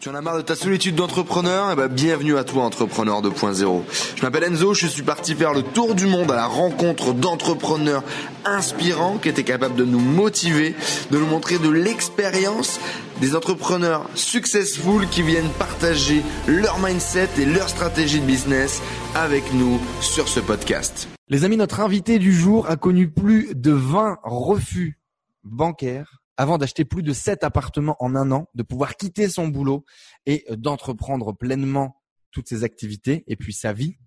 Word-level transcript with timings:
Tu 0.00 0.08
en 0.08 0.14
as 0.14 0.22
marre 0.22 0.38
de 0.38 0.42
ta 0.42 0.56
solitude 0.56 0.94
d'entrepreneur? 0.94 1.72
Eh 1.72 1.76
ben, 1.76 1.86
bienvenue 1.86 2.38
à 2.38 2.44
toi, 2.44 2.64
Entrepreneur 2.64 3.20
2.0. 3.20 3.82
Je 4.16 4.22
m'appelle 4.22 4.44
Enzo, 4.44 4.72
je 4.72 4.86
suis 4.86 5.02
parti 5.02 5.34
faire 5.34 5.52
le 5.52 5.62
tour 5.62 5.94
du 5.94 6.06
monde 6.06 6.30
à 6.30 6.36
la 6.36 6.46
rencontre 6.46 7.12
d'entrepreneurs 7.12 8.02
inspirants 8.46 9.18
qui 9.18 9.28
étaient 9.28 9.44
capables 9.44 9.74
de 9.74 9.84
nous 9.84 10.00
motiver, 10.00 10.74
de 11.10 11.18
nous 11.18 11.26
montrer 11.26 11.58
de 11.58 11.68
l'expérience, 11.68 12.80
des 13.20 13.36
entrepreneurs 13.36 14.08
successful 14.14 15.06
qui 15.06 15.20
viennent 15.20 15.50
partager 15.58 16.22
leur 16.48 16.78
mindset 16.78 17.28
et 17.38 17.44
leur 17.44 17.68
stratégie 17.68 18.20
de 18.20 18.26
business 18.26 18.80
avec 19.14 19.52
nous 19.52 19.78
sur 20.00 20.28
ce 20.28 20.40
podcast. 20.40 21.08
Les 21.28 21.44
amis, 21.44 21.58
notre 21.58 21.80
invité 21.80 22.18
du 22.18 22.32
jour 22.32 22.70
a 22.70 22.76
connu 22.76 23.10
plus 23.10 23.54
de 23.54 23.72
20 23.72 24.20
refus 24.22 24.98
bancaires 25.44 26.19
avant 26.40 26.56
d'acheter 26.56 26.86
plus 26.86 27.02
de 27.02 27.12
7 27.12 27.44
appartements 27.44 27.96
en 28.00 28.16
un 28.16 28.32
an, 28.32 28.48
de 28.54 28.62
pouvoir 28.62 28.96
quitter 28.96 29.28
son 29.28 29.48
boulot 29.48 29.84
et 30.24 30.46
d'entreprendre 30.56 31.34
pleinement 31.34 32.00
toutes 32.30 32.48
ses 32.48 32.64
activités 32.64 33.24
et 33.26 33.36
puis 33.36 33.52
sa 33.52 33.74
vie. 33.74 33.98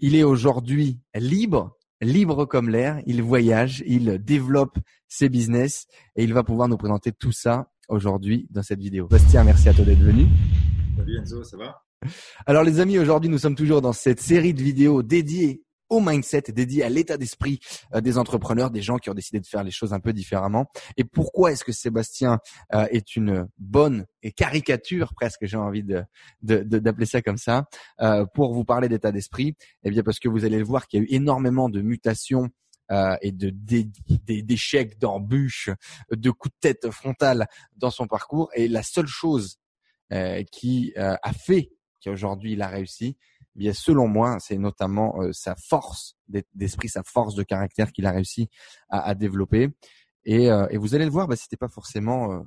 Il 0.00 0.16
est 0.16 0.24
aujourd'hui 0.24 0.98
libre, 1.14 1.78
libre 2.00 2.44
comme 2.44 2.70
l'air. 2.70 3.00
Il 3.06 3.22
voyage, 3.22 3.84
il 3.86 4.18
développe 4.18 4.80
ses 5.06 5.28
business 5.28 5.86
et 6.16 6.24
il 6.24 6.34
va 6.34 6.42
pouvoir 6.42 6.66
nous 6.66 6.76
présenter 6.76 7.12
tout 7.12 7.30
ça 7.30 7.70
aujourd'hui 7.88 8.48
dans 8.50 8.64
cette 8.64 8.80
vidéo. 8.80 9.06
Bastien, 9.06 9.44
merci 9.44 9.68
à 9.68 9.72
toi 9.72 9.84
d'être 9.84 10.00
venu. 10.00 10.26
Salut 10.96 11.18
Enzo, 11.20 11.44
ça 11.44 11.56
va? 11.56 11.84
Alors 12.46 12.64
les 12.64 12.80
amis, 12.80 12.98
aujourd'hui 12.98 13.30
nous 13.30 13.38
sommes 13.38 13.54
toujours 13.54 13.80
dans 13.80 13.92
cette 13.92 14.20
série 14.20 14.54
de 14.54 14.62
vidéos 14.62 15.04
dédiées 15.04 15.62
au 15.90 16.00
mindset, 16.00 16.44
dédié 16.48 16.84
à 16.84 16.88
l'état 16.88 17.18
d'esprit 17.18 17.58
euh, 17.94 18.00
des 18.00 18.16
entrepreneurs, 18.16 18.70
des 18.70 18.80
gens 18.80 18.96
qui 18.96 19.10
ont 19.10 19.14
décidé 19.14 19.40
de 19.40 19.46
faire 19.46 19.64
les 19.64 19.72
choses 19.72 19.92
un 19.92 20.00
peu 20.00 20.12
différemment. 20.12 20.66
Et 20.96 21.04
pourquoi 21.04 21.52
est-ce 21.52 21.64
que 21.64 21.72
Sébastien 21.72 22.38
euh, 22.72 22.86
est 22.90 23.16
une 23.16 23.48
bonne 23.58 24.06
et 24.22 24.32
caricature 24.32 25.12
presque, 25.14 25.44
j'ai 25.46 25.56
envie 25.56 25.82
de 25.82 26.04
d'appeler 26.42 27.06
ça 27.06 27.20
comme 27.20 27.36
ça, 27.36 27.64
euh, 28.00 28.24
pour 28.34 28.54
vous 28.54 28.64
parler 28.64 28.88
d'état 28.88 29.12
d'esprit? 29.12 29.54
Eh 29.82 29.90
bien 29.90 30.02
parce 30.02 30.18
que 30.18 30.28
vous 30.28 30.44
allez 30.44 30.58
le 30.58 30.64
voir 30.64 30.86
qu'il 30.86 31.00
y 31.00 31.02
a 31.02 31.04
eu 31.04 31.14
énormément 31.14 31.68
de 31.68 31.82
mutations 31.82 32.48
et 33.22 33.30
de 33.30 33.50
d'échecs, 34.26 34.98
d'embûches, 34.98 35.70
de 36.10 36.30
coups 36.30 36.52
de 36.54 36.58
tête 36.60 36.90
frontales 36.90 37.46
dans 37.76 37.90
son 37.92 38.08
parcours. 38.08 38.50
Et 38.56 38.66
la 38.66 38.82
seule 38.82 39.06
chose 39.06 39.60
qui 40.50 40.92
a 40.96 41.32
fait 41.32 41.70
qu'aujourd'hui 42.02 42.54
il 42.54 42.62
a 42.62 42.68
réussi, 42.68 43.16
bien 43.54 43.72
selon 43.72 44.08
moi, 44.08 44.38
c'est 44.40 44.58
notamment 44.58 45.20
euh, 45.22 45.32
sa 45.32 45.54
force 45.56 46.16
d'esprit, 46.54 46.88
sa 46.88 47.02
force 47.02 47.34
de 47.34 47.42
caractère 47.42 47.92
qu'il 47.92 48.06
a 48.06 48.12
réussi 48.12 48.48
à, 48.88 49.00
à 49.02 49.14
développer. 49.14 49.70
Et, 50.24 50.50
euh, 50.50 50.66
et, 50.70 50.76
vous 50.76 50.94
allez 50.94 51.04
le 51.04 51.10
voir, 51.10 51.26
bah, 51.26 51.36
c'était 51.36 51.56
pas 51.56 51.68
forcément, 51.68 52.32
euh, 52.32 52.42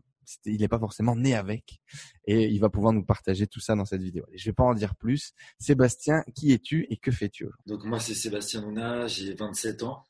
il 0.45 0.61
n'est 0.61 0.67
pas 0.67 0.79
forcément 0.79 1.15
né 1.15 1.35
avec, 1.35 1.79
et 2.25 2.45
il 2.45 2.59
va 2.59 2.69
pouvoir 2.69 2.93
nous 2.93 3.03
partager 3.03 3.47
tout 3.47 3.59
ça 3.59 3.75
dans 3.75 3.85
cette 3.85 4.01
vidéo. 4.01 4.25
Et 4.31 4.37
je 4.37 4.45
vais 4.45 4.53
pas 4.53 4.63
en 4.63 4.73
dire 4.73 4.95
plus. 4.95 5.33
Sébastien, 5.59 6.23
qui 6.35 6.53
es-tu 6.53 6.85
et 6.89 6.97
que 6.97 7.11
fais-tu 7.11 7.47
Donc 7.65 7.83
moi, 7.83 7.99
c'est 7.99 8.13
Sébastien 8.13 8.61
Luna, 8.61 9.07
j'ai 9.07 9.33
27 9.33 9.83
ans. 9.83 10.03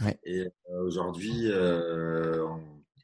Ouais. 0.00 0.18
Et 0.24 0.44
aujourd'hui, 0.84 1.48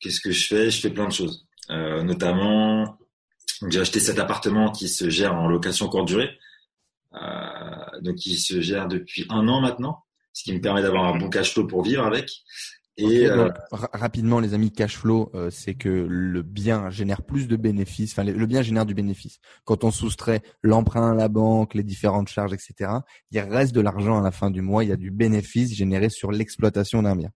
qu'est-ce 0.01 0.21
que 0.21 0.31
je 0.31 0.47
fais? 0.47 0.71
Je 0.71 0.81
fais 0.81 0.91
plein 0.91 1.09
de 1.09 1.13
choses. 1.13 1.49
notamment, 1.71 2.99
j'ai 3.69 3.81
acheté 3.81 3.99
cet 3.99 4.19
appartement 4.19 4.71
qui 4.71 4.89
se 4.89 5.09
gère 5.09 5.35
en 5.35 5.49
location 5.49 5.89
courte 5.89 6.07
durée. 6.07 6.31
Euh, 7.15 8.01
donc 8.01 8.25
il 8.27 8.37
se 8.37 8.61
gère 8.61 8.89
depuis 8.89 9.27
un 9.29 9.49
an 9.49 9.61
maintenant, 9.61 10.05
ce 10.33 10.45
qui 10.45 10.55
me 10.55 10.61
permet 10.61 10.83
d'avoir 10.83 11.05
un 11.05 11.19
bon 11.19 11.29
cash 11.29 11.53
flow 11.53 11.67
pour 11.67 11.83
vivre 11.83 12.05
avec. 12.05 12.31
Et 12.99 13.27
euh, 13.27 13.49
rapidement, 13.71 14.39
les 14.39 14.53
amis, 14.53 14.71
cash 14.71 14.99
flow, 14.99 15.31
euh, 15.35 15.49
c'est 15.51 15.75
que 15.75 15.89
le 15.89 16.43
bien 16.43 16.91
génère 16.91 17.23
plus 17.23 17.49
de 17.49 17.57
bénéfices. 17.57 18.13
Enfin, 18.13 18.25
le 18.25 18.47
bien 18.47 18.61
génère 18.61 18.85
du 18.85 18.93
bénéfice. 18.93 19.39
Quand 19.65 19.83
on 19.85 19.91
soustrait 19.91 20.43
l'emprunt 20.63 21.13
à 21.13 21.15
la 21.15 21.29
banque, 21.29 21.73
les 21.73 21.85
différentes 21.85 22.29
charges, 22.29 22.53
etc., 22.53 22.91
il 23.31 23.41
reste 23.41 23.75
de 23.75 23.81
l'argent 23.81 24.19
à 24.19 24.23
la 24.23 24.31
fin 24.31 24.51
du 24.51 24.61
mois. 24.61 24.85
Il 24.85 24.91
y 24.91 24.93
a 24.93 24.97
du 24.97 25.11
bénéfice 25.11 25.75
généré 25.75 26.11
sur 26.11 26.33
l'exploitation 26.33 27.03
d'un 27.03 27.17
bien. 27.17 27.31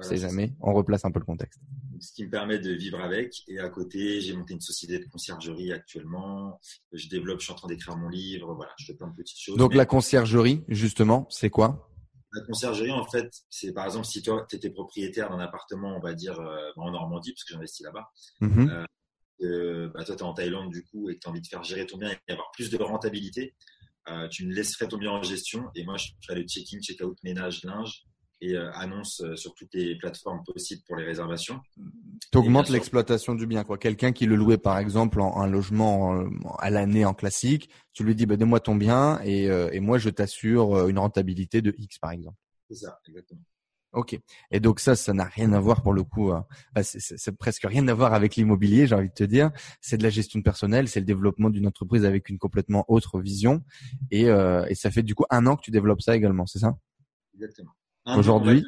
Voilà, 0.00 0.08
c'est 0.08 0.16
jamais. 0.16 0.54
On 0.60 0.72
replace 0.72 1.04
un 1.04 1.10
peu 1.10 1.20
le 1.20 1.24
contexte 1.24 1.60
ce 2.00 2.12
qui 2.12 2.24
me 2.24 2.30
permet 2.30 2.58
de 2.58 2.72
vivre 2.72 3.00
avec. 3.00 3.42
Et 3.48 3.58
à 3.58 3.68
côté, 3.68 4.20
j'ai 4.20 4.34
monté 4.34 4.54
une 4.54 4.60
société 4.60 4.98
de 4.98 5.04
conciergerie 5.08 5.72
actuellement. 5.72 6.60
Je 6.92 7.08
développe, 7.08 7.40
je 7.40 7.44
suis 7.44 7.52
en 7.52 7.56
train 7.56 7.68
d'écrire 7.68 7.96
mon 7.96 8.08
livre. 8.08 8.54
Voilà, 8.54 8.72
je 8.78 8.86
fais 8.86 8.94
plein 8.94 9.08
de 9.08 9.14
petites 9.14 9.38
choses. 9.38 9.56
Donc 9.56 9.74
la 9.74 9.86
conciergerie, 9.86 10.64
justement, 10.68 11.26
c'est 11.30 11.50
quoi? 11.50 11.88
La 12.32 12.42
conciergerie, 12.42 12.92
en 12.92 13.04
fait, 13.04 13.28
c'est 13.50 13.72
par 13.72 13.86
exemple 13.86 14.06
si 14.06 14.22
toi, 14.22 14.46
tu 14.48 14.56
étais 14.56 14.70
propriétaire 14.70 15.30
d'un 15.30 15.40
appartement, 15.40 15.96
on 15.96 16.00
va 16.00 16.14
dire 16.14 16.38
euh, 16.40 16.70
en 16.76 16.90
Normandie, 16.92 17.32
parce 17.32 17.44
que 17.44 17.54
j'investis 17.54 17.84
là-bas. 17.84 18.08
Mm-hmm. 18.40 18.86
euh, 19.42 19.88
bah, 19.92 20.04
toi, 20.04 20.14
tu 20.14 20.22
es 20.22 20.26
en 20.26 20.32
Thaïlande 20.34 20.70
du 20.70 20.84
coup 20.84 21.10
et 21.10 21.14
que 21.14 21.20
tu 21.20 21.26
as 21.26 21.30
envie 21.30 21.40
de 21.40 21.46
faire 21.46 21.64
gérer 21.64 21.86
ton 21.86 21.98
bien 21.98 22.10
et 22.10 22.32
avoir 22.32 22.50
plus 22.52 22.70
de 22.70 22.80
rentabilité. 22.80 23.54
Euh, 24.08 24.28
tu 24.28 24.46
me 24.46 24.54
laisserais 24.54 24.88
ton 24.88 24.96
bien 24.96 25.10
en 25.10 25.22
gestion 25.22 25.70
et 25.74 25.84
moi, 25.84 25.96
je 25.96 26.08
ferais 26.24 26.38
le 26.38 26.46
check-in, 26.46 26.80
check-out, 26.80 27.18
ménage, 27.22 27.64
linge 27.64 28.04
et 28.40 28.56
euh, 28.56 28.70
annonce 28.72 29.20
euh, 29.20 29.36
sur 29.36 29.54
toutes 29.54 29.74
les 29.74 29.96
plateformes 29.96 30.42
possibles 30.44 30.82
pour 30.86 30.96
les 30.96 31.04
réservations. 31.04 31.60
Tu 32.32 32.38
augmentes 32.38 32.68
l'exploitation 32.68 33.34
du 33.34 33.46
bien. 33.46 33.64
quoi. 33.64 33.78
Quelqu'un 33.78 34.12
qui 34.12 34.26
le 34.26 34.36
louait 34.36 34.58
par 34.58 34.78
exemple 34.78 35.20
en 35.20 35.40
un 35.40 35.46
logement 35.46 36.24
à 36.58 36.70
l'année 36.70 37.04
en 37.04 37.14
classique, 37.14 37.70
tu 37.92 38.04
lui 38.04 38.14
dis 38.14 38.26
bah, 38.26 38.36
donne-moi 38.36 38.60
ton 38.60 38.74
bien 38.74 39.20
et, 39.24 39.50
euh, 39.50 39.70
et 39.72 39.80
moi 39.80 39.98
je 39.98 40.10
t'assure 40.10 40.88
une 40.88 40.98
rentabilité 40.98 41.62
de 41.62 41.74
X 41.78 41.98
par 41.98 42.12
exemple. 42.12 42.36
C'est 42.68 42.76
ça, 42.76 42.98
exactement. 43.08 43.42
Ok. 43.92 44.16
Et 44.52 44.60
donc 44.60 44.78
ça, 44.78 44.94
ça 44.94 45.12
n'a 45.12 45.24
rien 45.24 45.52
à 45.52 45.58
voir 45.58 45.82
pour 45.82 45.92
le 45.92 46.04
coup. 46.04 46.30
Hein. 46.30 46.46
Bah, 46.74 46.82
c'est 46.84 47.36
presque 47.36 47.64
rien 47.64 47.88
à 47.88 47.94
voir 47.94 48.14
avec 48.14 48.36
l'immobilier, 48.36 48.86
j'ai 48.86 48.94
envie 48.94 49.08
de 49.08 49.14
te 49.14 49.24
dire. 49.24 49.50
C'est 49.80 49.96
de 49.96 50.04
la 50.04 50.10
gestion 50.10 50.40
personnelle, 50.42 50.86
c'est 50.86 51.00
le 51.00 51.06
développement 51.06 51.50
d'une 51.50 51.66
entreprise 51.66 52.04
avec 52.04 52.28
une 52.28 52.38
complètement 52.38 52.84
autre 52.86 53.20
vision. 53.20 53.64
Et, 54.12 54.26
euh, 54.28 54.64
et 54.68 54.76
ça 54.76 54.92
fait 54.92 55.02
du 55.02 55.16
coup 55.16 55.24
un 55.30 55.46
an 55.46 55.56
que 55.56 55.62
tu 55.62 55.72
développes 55.72 56.02
ça 56.02 56.14
également, 56.14 56.46
c'est 56.46 56.60
ça? 56.60 56.78
Exactement. 57.34 57.72
Aujourd'hui 58.16 58.64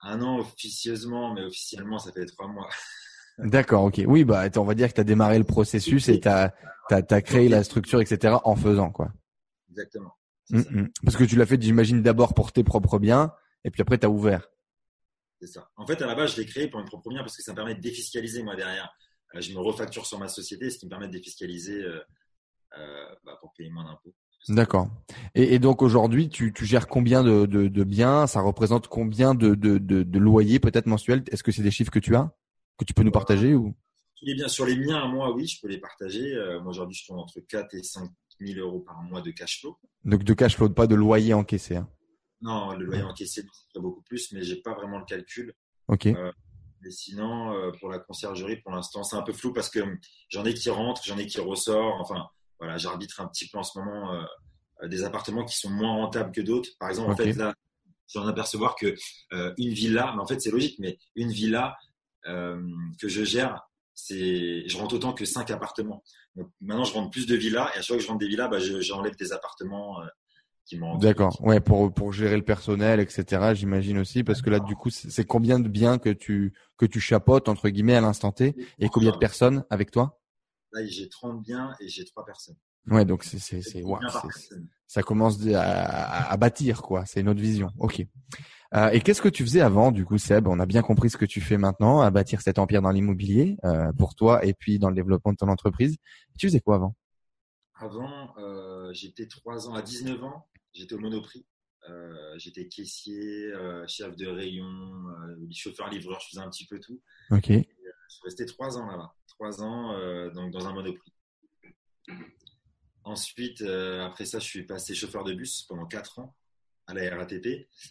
Un 0.00 0.20
an 0.22 0.38
officieusement, 0.38 1.34
mais 1.34 1.42
officiellement, 1.42 1.98
ça 1.98 2.12
fait 2.12 2.26
trois 2.26 2.48
mois. 2.48 2.68
D'accord, 3.38 3.84
ok. 3.84 4.02
Oui, 4.06 4.24
bah, 4.24 4.48
on 4.56 4.64
va 4.64 4.74
dire 4.74 4.88
que 4.88 4.94
tu 4.94 5.00
as 5.00 5.04
démarré 5.04 5.38
le 5.38 5.44
processus 5.44 6.08
et 6.08 6.20
tu 6.20 6.28
as, 6.28 6.52
as, 6.90 7.22
créé 7.22 7.48
la 7.48 7.62
structure, 7.62 8.00
etc. 8.00 8.36
en 8.44 8.56
faisant, 8.56 8.90
quoi. 8.90 9.12
Exactement. 9.70 10.12
Mm, 10.50 10.58
mm. 10.58 10.88
Parce 11.04 11.16
que 11.16 11.24
tu 11.24 11.36
l'as 11.36 11.46
fait, 11.46 11.60
j'imagine, 11.62 12.02
d'abord 12.02 12.34
pour 12.34 12.52
tes 12.52 12.64
propres 12.64 12.98
biens 12.98 13.32
et 13.64 13.70
puis 13.70 13.82
après, 13.82 13.98
tu 13.98 14.06
as 14.06 14.10
ouvert. 14.10 14.48
C'est 15.40 15.46
ça. 15.46 15.70
En 15.76 15.86
fait, 15.86 16.02
à 16.02 16.06
la 16.06 16.14
base, 16.14 16.34
je 16.34 16.40
l'ai 16.40 16.46
créé 16.46 16.68
pour 16.68 16.80
mes 16.80 16.86
propres 16.86 17.10
biens 17.10 17.20
parce 17.20 17.36
que 17.36 17.42
ça 17.42 17.52
me 17.52 17.56
permet 17.56 17.74
de 17.74 17.80
défiscaliser, 17.80 18.42
moi, 18.42 18.56
derrière. 18.56 18.92
Euh, 19.34 19.40
je 19.40 19.52
me 19.52 19.60
refacture 19.60 20.06
sur 20.06 20.18
ma 20.18 20.28
société, 20.28 20.70
ce 20.70 20.78
qui 20.78 20.86
me 20.86 20.90
permet 20.90 21.06
de 21.06 21.12
défiscaliser 21.12 21.82
euh, 21.82 22.00
euh, 22.76 23.14
bah, 23.24 23.38
pour 23.40 23.52
payer 23.52 23.70
moins 23.70 23.84
d'impôts. 23.84 24.14
D'accord. 24.48 24.88
Et, 25.34 25.54
et, 25.54 25.58
donc 25.58 25.82
aujourd'hui, 25.82 26.28
tu, 26.28 26.52
tu, 26.52 26.64
gères 26.64 26.88
combien 26.88 27.22
de, 27.22 27.44
de, 27.44 27.68
de, 27.68 27.84
biens? 27.84 28.26
Ça 28.26 28.40
représente 28.40 28.88
combien 28.88 29.34
de, 29.34 29.54
de 29.54 30.18
loyers 30.18 30.58
peut-être 30.58 30.86
mensuels? 30.86 31.22
Est-ce 31.30 31.42
que 31.42 31.52
c'est 31.52 31.62
des 31.62 31.70
chiffres 31.70 31.90
que 31.90 31.98
tu 31.98 32.16
as 32.16 32.32
Que 32.78 32.84
tu 32.84 32.94
peux 32.94 33.02
nous 33.02 33.10
partager 33.10 33.54
ou? 33.54 33.74
les 34.22 34.34
biens, 34.34 34.48
Sur 34.48 34.66
les 34.66 34.76
miens, 34.76 35.06
moi, 35.06 35.32
oui, 35.34 35.46
je 35.46 35.60
peux 35.60 35.68
les 35.68 35.78
partager. 35.78 36.34
Euh, 36.34 36.60
moi, 36.60 36.70
aujourd'hui, 36.70 36.96
je 36.96 37.06
tourne 37.06 37.20
entre 37.20 37.40
4 37.40 37.74
et 37.74 37.82
5 37.82 38.10
000 38.40 38.58
euros 38.60 38.80
par 38.80 39.02
mois 39.02 39.20
de 39.20 39.30
cash 39.30 39.60
flow. 39.60 39.78
Donc 40.04 40.24
de 40.24 40.34
cash 40.34 40.56
flow, 40.56 40.68
pas 40.68 40.86
de 40.86 40.94
loyer 40.94 41.34
encaissé 41.34 41.76
hein? 41.76 41.88
Non, 42.40 42.72
le 42.74 42.84
loyer 42.84 43.02
encaissé, 43.02 43.42
c'est 43.72 43.80
beaucoup 43.80 44.02
plus, 44.02 44.32
mais 44.32 44.42
j'ai 44.42 44.56
pas 44.56 44.72
vraiment 44.72 44.98
le 44.98 45.04
calcul. 45.04 45.52
Ok. 45.88 46.06
Euh, 46.06 46.30
mais 46.80 46.90
sinon, 46.92 47.52
euh, 47.52 47.72
pour 47.80 47.88
la 47.88 47.98
conciergerie, 47.98 48.58
pour 48.58 48.70
l'instant, 48.70 49.02
c'est 49.02 49.16
un 49.16 49.22
peu 49.22 49.32
flou 49.32 49.52
parce 49.52 49.68
que 49.68 49.80
j'en 50.28 50.44
ai 50.44 50.54
qui 50.54 50.70
rentrent, 50.70 51.02
j'en 51.04 51.18
ai 51.18 51.26
qui 51.26 51.40
ressortent. 51.40 52.00
Enfin, 52.00 52.28
voilà, 52.58 52.76
j'arbitre 52.76 53.20
un 53.20 53.26
petit 53.26 53.48
peu 53.48 53.58
en 53.58 53.62
ce 53.62 53.78
moment 53.78 54.26
euh, 54.82 54.88
des 54.88 55.04
appartements 55.04 55.44
qui 55.44 55.56
sont 55.56 55.70
moins 55.70 55.92
rentables 55.92 56.32
que 56.32 56.40
d'autres. 56.40 56.70
Par 56.78 56.88
exemple, 56.88 57.10
en 57.10 57.16
fait, 57.16 57.32
là, 57.32 57.54
j'en 58.12 58.26
apercevoir 58.26 58.76
que 58.76 58.94
euh, 59.32 59.52
une 59.58 59.70
villa, 59.70 60.12
mais 60.14 60.22
en 60.22 60.26
fait, 60.26 60.40
c'est 60.40 60.50
logique, 60.50 60.76
mais 60.78 60.98
une 61.16 61.30
villa 61.30 61.76
euh, 62.26 62.62
que 63.00 63.08
je 63.08 63.24
gère, 63.24 63.68
c'est, 63.94 64.68
je 64.68 64.78
rentre 64.78 64.94
autant 64.94 65.12
que 65.12 65.24
cinq 65.24 65.50
appartements. 65.50 66.02
Donc, 66.36 66.48
maintenant, 66.60 66.84
je 66.84 66.94
rentre 66.94 67.10
plus 67.10 67.26
de 67.26 67.34
villas 67.34 67.68
et 67.74 67.78
à 67.78 67.82
chaque 67.82 67.86
fois 67.86 67.96
que 67.96 68.02
je 68.02 68.08
rentre 68.08 68.20
des 68.20 68.28
villas, 68.28 68.48
bah, 68.48 68.58
j'enlève 68.60 69.16
des 69.16 69.32
appartements. 69.32 70.00
qui 70.64 70.78
D'accord. 71.00 71.36
Ouais, 71.44 71.60
pour 71.60 71.92
pour 71.92 72.12
gérer 72.12 72.36
le 72.36 72.44
personnel, 72.44 73.00
etc. 73.00 73.54
J'imagine 73.54 73.98
aussi, 73.98 74.22
parce 74.22 74.42
que 74.42 74.50
là, 74.50 74.60
du 74.60 74.76
coup, 74.76 74.90
c'est 74.90 75.24
combien 75.24 75.58
de 75.58 75.68
biens 75.68 75.98
que 75.98 76.10
tu 76.10 76.52
que 76.76 76.86
tu 76.86 77.00
chapotes 77.00 77.48
entre 77.48 77.68
guillemets 77.70 77.96
à 77.96 78.00
l'instant 78.00 78.30
T 78.30 78.54
et 78.78 78.88
combien 78.88 79.10
de 79.10 79.16
personnes 79.16 79.64
avec 79.70 79.90
toi? 79.90 80.17
Là, 80.72 80.84
j'ai 80.86 81.08
30 81.08 81.42
biens 81.42 81.74
et 81.80 81.88
j'ai 81.88 82.04
3 82.04 82.24
personnes. 82.24 82.56
Ouais, 82.90 83.04
donc 83.04 83.24
c'est 83.24 83.38
c'est 83.38 83.60
c'est 83.60 83.82
ça 84.86 85.02
commence 85.02 85.46
à, 85.48 86.30
à, 86.30 86.36
bâtir 86.38 86.80
quoi. 86.80 87.04
C'est 87.04 87.20
une 87.20 87.28
autre 87.28 87.40
vision. 87.40 87.70
Ok. 87.78 88.02
Euh, 88.74 88.90
et 88.90 89.00
qu'est-ce 89.00 89.20
que 89.20 89.28
tu 89.28 89.44
faisais 89.44 89.60
avant 89.60 89.92
du 89.92 90.06
coup, 90.06 90.16
Seb? 90.16 90.46
On 90.48 90.58
a 90.58 90.66
bien 90.66 90.82
compris 90.82 91.10
ce 91.10 91.18
que 91.18 91.26
tu 91.26 91.40
fais 91.40 91.58
maintenant, 91.58 92.00
à 92.00 92.10
bâtir 92.10 92.40
cet 92.40 92.58
empire 92.58 92.80
dans 92.80 92.90
l'immobilier 92.90 93.56
euh, 93.64 93.92
pour 93.92 94.14
toi 94.14 94.44
et 94.44 94.54
puis 94.54 94.78
dans 94.78 94.88
le 94.88 94.94
développement 94.94 95.32
de 95.32 95.36
ton 95.36 95.48
entreprise. 95.48 95.96
Tu 96.38 96.48
faisais 96.48 96.60
quoi 96.60 96.76
avant? 96.76 96.96
Avant, 97.74 98.34
euh, 98.38 98.92
j'étais 98.92 99.26
trois 99.26 99.68
ans 99.68 99.74
à 99.74 99.82
19 99.82 100.22
ans. 100.24 100.48
J'étais 100.72 100.94
au 100.94 100.98
Monoprix. 100.98 101.46
Euh, 101.88 102.34
j'étais 102.38 102.68
caissier, 102.68 103.52
euh, 103.52 103.86
chef 103.86 104.16
de 104.16 104.26
rayon, 104.26 104.66
chauffeur 105.52 105.88
livreur. 105.88 106.20
Je 106.20 106.28
faisais 106.30 106.40
un 106.40 106.50
petit 106.50 106.66
peu 106.66 106.80
tout. 106.80 107.00
Ok. 107.30 107.48
je 107.48 107.62
suis 108.08 108.22
resté 108.24 108.46
trois 108.46 108.78
ans 108.78 108.86
là-bas 108.86 109.14
trois 109.38 109.62
ans 109.62 109.94
donc 110.30 110.52
dans 110.52 110.66
un 110.66 110.72
Monoprix. 110.72 111.12
Ensuite, 113.04 113.62
après 113.62 114.24
ça, 114.24 114.38
je 114.38 114.44
suis 114.44 114.64
passé 114.64 114.94
chauffeur 114.94 115.24
de 115.24 115.32
bus 115.32 115.64
pendant 115.68 115.86
quatre 115.86 116.18
ans 116.18 116.34
à 116.86 116.94
la 116.94 117.16
RATP. 117.16 117.46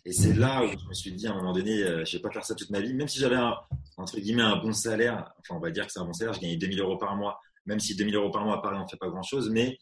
Et 0.06 0.12
c'est 0.12 0.34
là 0.34 0.64
où 0.66 0.68
je 0.68 0.88
me 0.88 0.94
suis 0.94 1.12
dit 1.12 1.28
à 1.28 1.32
un 1.32 1.36
moment 1.36 1.54
donné, 1.54 1.78
je 1.78 2.06
je 2.06 2.18
vais 2.18 2.22
pas 2.22 2.32
faire 2.32 2.46
ça 2.46 2.56
toute 2.56 2.70
ma 2.70 2.82
vie, 2.82 2.94
même 2.94 3.08
si 3.08 3.20
j'avais 3.20 3.36
un, 3.36 3.56
entre 3.98 4.20
guillemets 4.20 4.44
un 4.44 4.58
bon 4.58 4.74
salaire. 4.74 5.32
Enfin, 5.40 5.56
on 5.56 5.60
va 5.60 5.72
dire 5.72 5.86
que 5.86 5.92
c'est 5.92 6.00
un 6.00 6.06
bon 6.06 6.14
salaire. 6.14 6.34
Je 6.34 6.40
gagnais 6.40 6.58
2000 6.58 6.82
euros 6.82 6.98
par 6.98 7.16
mois, 7.16 7.40
même 7.66 7.80
si 7.80 7.96
2000 7.96 8.16
euros 8.16 8.32
par 8.32 8.44
mois 8.44 8.58
à 8.58 8.62
Paris, 8.62 8.78
on 8.80 8.88
fait 8.88 8.98
pas 8.98 9.10
grand 9.10 9.24
chose. 9.24 9.50
Mais 9.50 9.78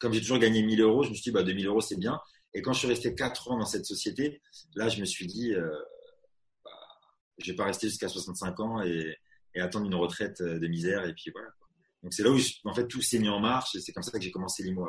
comme 0.00 0.12
j'ai 0.12 0.20
toujours 0.20 0.38
gagné 0.38 0.62
1000 0.62 0.80
euros, 0.80 1.04
je 1.04 1.10
me 1.10 1.14
suis 1.14 1.24
dit, 1.24 1.30
bah, 1.30 1.42
2000 1.42 1.66
euros, 1.66 1.80
c'est 1.80 1.98
bien. 1.98 2.18
Et 2.54 2.62
quand 2.62 2.72
je 2.72 2.80
suis 2.80 2.88
resté 2.88 3.14
4 3.14 3.52
ans 3.52 3.58
dans 3.58 3.66
cette 3.66 3.84
société, 3.84 4.42
là, 4.74 4.88
je 4.88 5.00
me 5.00 5.04
suis 5.04 5.26
dit, 5.26 5.54
euh, 5.54 5.68
bah, 6.64 6.70
je 7.38 7.52
vais 7.52 7.56
pas 7.56 7.66
rester 7.66 7.88
jusqu'à 7.88 8.08
65 8.08 8.58
ans 8.60 8.82
et, 8.82 9.16
attendre 9.58 9.86
une 9.86 9.94
retraite 9.94 10.42
de 10.42 10.66
misère. 10.68 11.04
Et 11.06 11.14
puis 11.14 11.30
voilà. 11.32 11.48
Donc 12.02 12.14
c'est 12.14 12.22
là 12.22 12.30
où, 12.30 12.38
en 12.64 12.74
fait, 12.74 12.86
tout 12.86 13.02
s'est 13.02 13.18
mis 13.18 13.28
en 13.28 13.40
marche 13.40 13.74
et 13.74 13.80
c'est 13.80 13.92
comme 13.92 14.02
ça 14.02 14.12
que 14.12 14.24
j'ai 14.24 14.30
commencé 14.30 14.62
l'IMO. 14.62 14.88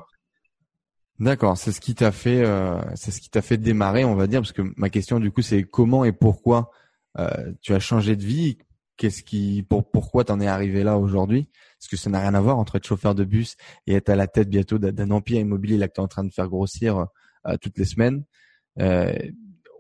D'accord, 1.20 1.58
c'est 1.58 1.72
ce 1.72 1.82
qui 1.82 1.94
t'a 1.94 2.12
fait, 2.12 2.44
euh, 2.44 2.82
c'est 2.96 3.12
ce 3.12 3.22
qui 3.22 3.30
t'a 3.30 3.44
fait 3.44 3.58
démarrer, 3.58 4.04
on 4.06 4.16
va 4.16 4.26
dire, 4.26 4.42
parce 4.42 4.54
que 4.54 4.64
ma 4.76 4.90
question 4.90 5.20
du 5.20 5.32
coup, 5.32 5.44
c'est 5.44 5.64
comment 5.64 6.04
et 6.04 6.14
pourquoi 6.14 6.72
euh, 7.20 7.54
tu 7.62 7.74
as 7.74 7.80
changé 7.80 8.16
de 8.16 8.24
vie? 8.24 8.58
Qu'est-ce 8.98 9.22
qui, 9.22 9.64
pour, 9.68 9.90
pourquoi 9.90 10.24
t'en 10.24 10.40
es 10.40 10.48
arrivé 10.48 10.84
là 10.84 10.98
aujourd'hui? 10.98 11.48
Parce 11.80 11.90
que 11.90 11.98
ça 11.98 12.10
n'a 12.10 12.20
rien 12.22 12.34
à 12.34 12.42
voir 12.42 12.58
entre 12.58 12.78
être 12.78 12.88
chauffeur 12.88 13.14
de 13.14 13.24
bus 13.24 13.56
et 13.88 13.94
être 13.94 14.10
à 14.10 14.16
la 14.16 14.28
tête 14.28 14.50
bientôt 14.50 14.80
d'un 14.80 15.12
empire 15.12 15.40
immobilier 15.40 15.78
là 15.78 15.88
que 15.88 15.94
tu 15.94 16.02
es 16.02 16.04
en 16.04 16.08
train 16.08 16.24
de 16.24 16.34
faire 16.34 16.48
grossir 16.48 17.08
euh, 17.48 17.56
toutes 17.62 17.78
les 17.78 17.86
semaines. 17.86 18.24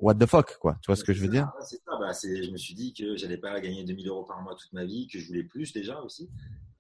What 0.01 0.15
the 0.15 0.25
fuck, 0.25 0.57
quoi 0.57 0.77
Tu 0.81 0.88
vois 0.88 0.95
ce 0.95 1.03
que 1.03 1.13
je 1.13 1.21
veux 1.21 1.27
dire? 1.27 1.51
C'est 1.62 1.77
ça. 1.77 1.95
Bah, 2.00 2.12
je 2.12 2.51
me 2.51 2.57
suis 2.57 2.74
dit 2.74 2.92
que 2.92 3.15
j'allais 3.15 3.38
pas 3.38 3.59
gagner 3.62 3.83
2000 3.83 4.07
euros 4.07 4.24
par 4.24 4.42
mois 4.42 4.56
toute 4.56 4.74
ma 4.74 4.83
vie, 4.83 5.07
que 5.07 5.19
je 5.19 5.27
voulais 5.27 5.44
plus 5.44 5.71
déjà 5.74 6.01
aussi, 6.01 6.27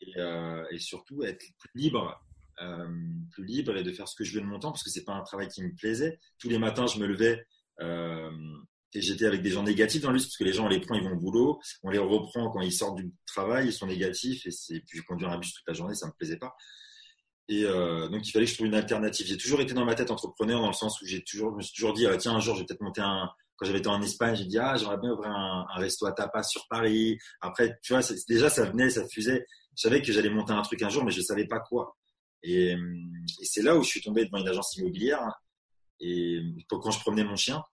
et, 0.01 0.17
euh, 0.17 0.63
surtout 0.79 1.23
être 1.23 1.45
plus 1.59 1.69
libre, 1.75 2.19
euh, 2.61 2.87
plus 3.31 3.45
libre 3.45 3.77
et 3.77 3.83
de 3.83 3.91
faire 3.91 4.07
ce 4.07 4.15
que 4.15 4.23
je 4.23 4.33
veux 4.33 4.41
de 4.41 4.47
mon 4.47 4.57
temps, 4.57 4.71
parce 4.71 4.83
que 4.83 4.89
c'est 4.89 5.05
pas 5.05 5.13
un 5.13 5.21
travail 5.21 5.49
qui 5.49 5.63
me 5.63 5.71
plaisait. 5.75 6.19
Tous 6.39 6.49
les 6.49 6.57
matins, 6.57 6.87
je 6.87 6.99
me 6.99 7.05
levais. 7.05 7.45
Euh, 7.79 8.31
et 8.93 9.01
j'étais 9.01 9.25
avec 9.25 9.43
des 9.43 9.51
gens 9.51 9.63
négatifs 9.63 10.01
dans 10.01 10.09
le 10.09 10.15
bus 10.15 10.25
parce 10.25 10.37
que 10.37 10.43
les 10.43 10.51
gens 10.51 10.65
on 10.65 10.67
les 10.67 10.81
prend 10.81 10.95
ils 10.95 11.03
vont 11.03 11.13
au 11.13 11.19
boulot 11.19 11.61
on 11.81 11.91
les 11.91 11.97
reprend 11.97 12.51
quand 12.51 12.59
ils 12.59 12.73
sortent 12.73 12.97
du 12.97 13.09
travail 13.25 13.67
ils 13.67 13.73
sont 13.73 13.87
négatifs 13.87 14.45
et 14.45 14.51
c'est 14.51 14.81
puis 14.81 14.99
conduire 14.99 15.29
un 15.29 15.37
bus 15.37 15.53
toute 15.53 15.63
la 15.65 15.73
journée 15.73 15.95
ça 15.95 16.07
me 16.07 16.11
plaisait 16.11 16.35
pas 16.35 16.53
et 17.47 17.63
euh, 17.63 18.07
donc 18.07 18.27
il 18.27 18.31
fallait 18.31 18.45
que 18.45 18.51
je 18.51 18.55
trouve 18.55 18.67
une 18.67 18.75
alternative 18.75 19.27
j'ai 19.27 19.37
toujours 19.37 19.61
été 19.61 19.73
dans 19.73 19.85
ma 19.85 19.95
tête 19.95 20.11
entrepreneur 20.11 20.61
dans 20.61 20.67
le 20.67 20.73
sens 20.73 21.01
où 21.01 21.05
j'ai 21.05 21.23
toujours 21.23 21.51
je 21.51 21.57
me 21.57 21.61
suis 21.61 21.73
toujours 21.73 21.93
dit 21.93 22.05
ah, 22.05 22.17
tiens 22.17 22.33
un 22.33 22.39
jour 22.39 22.55
je 22.55 22.61
vais 22.61 22.65
peut-être 22.65 22.81
monter 22.81 23.01
un 23.01 23.29
quand 23.55 23.65
j'avais 23.65 23.79
été 23.79 23.89
en 23.89 24.01
Espagne 24.01 24.35
j'ai 24.35 24.45
dit 24.45 24.57
ah 24.57 24.75
j'aimerais 24.77 24.97
bien 24.97 25.11
ouvrir 25.11 25.31
un, 25.31 25.65
resto 25.75 26.05
à 26.05 26.11
tapas 26.11 26.43
sur 26.43 26.67
Paris 26.69 27.17
après 27.41 27.77
tu 27.81 27.93
vois 27.93 28.01
déjà 28.27 28.49
ça 28.49 28.65
venait 28.65 28.89
ça 28.89 29.07
fusait 29.07 29.45
je 29.75 29.81
savais 29.81 30.01
que 30.01 30.11
j'allais 30.11 30.29
monter 30.29 30.53
un 30.53 30.61
truc 30.61 30.81
un 30.83 30.89
jour 30.89 31.03
mais 31.03 31.11
je 31.11 31.21
savais 31.21 31.45
pas 31.47 31.59
quoi 31.59 31.97
et, 32.43 32.71
et 32.71 33.45
c'est 33.45 33.61
là 33.61 33.75
où 33.75 33.83
je 33.83 33.89
suis 33.89 34.01
tombé 34.01 34.25
devant 34.25 34.37
une 34.39 34.47
agence 34.47 34.75
immobilière 34.77 35.27
et 35.99 36.41
quand 36.69 36.91
je 36.91 36.99
promenais 36.99 37.23
mon 37.23 37.35
chien 37.35 37.63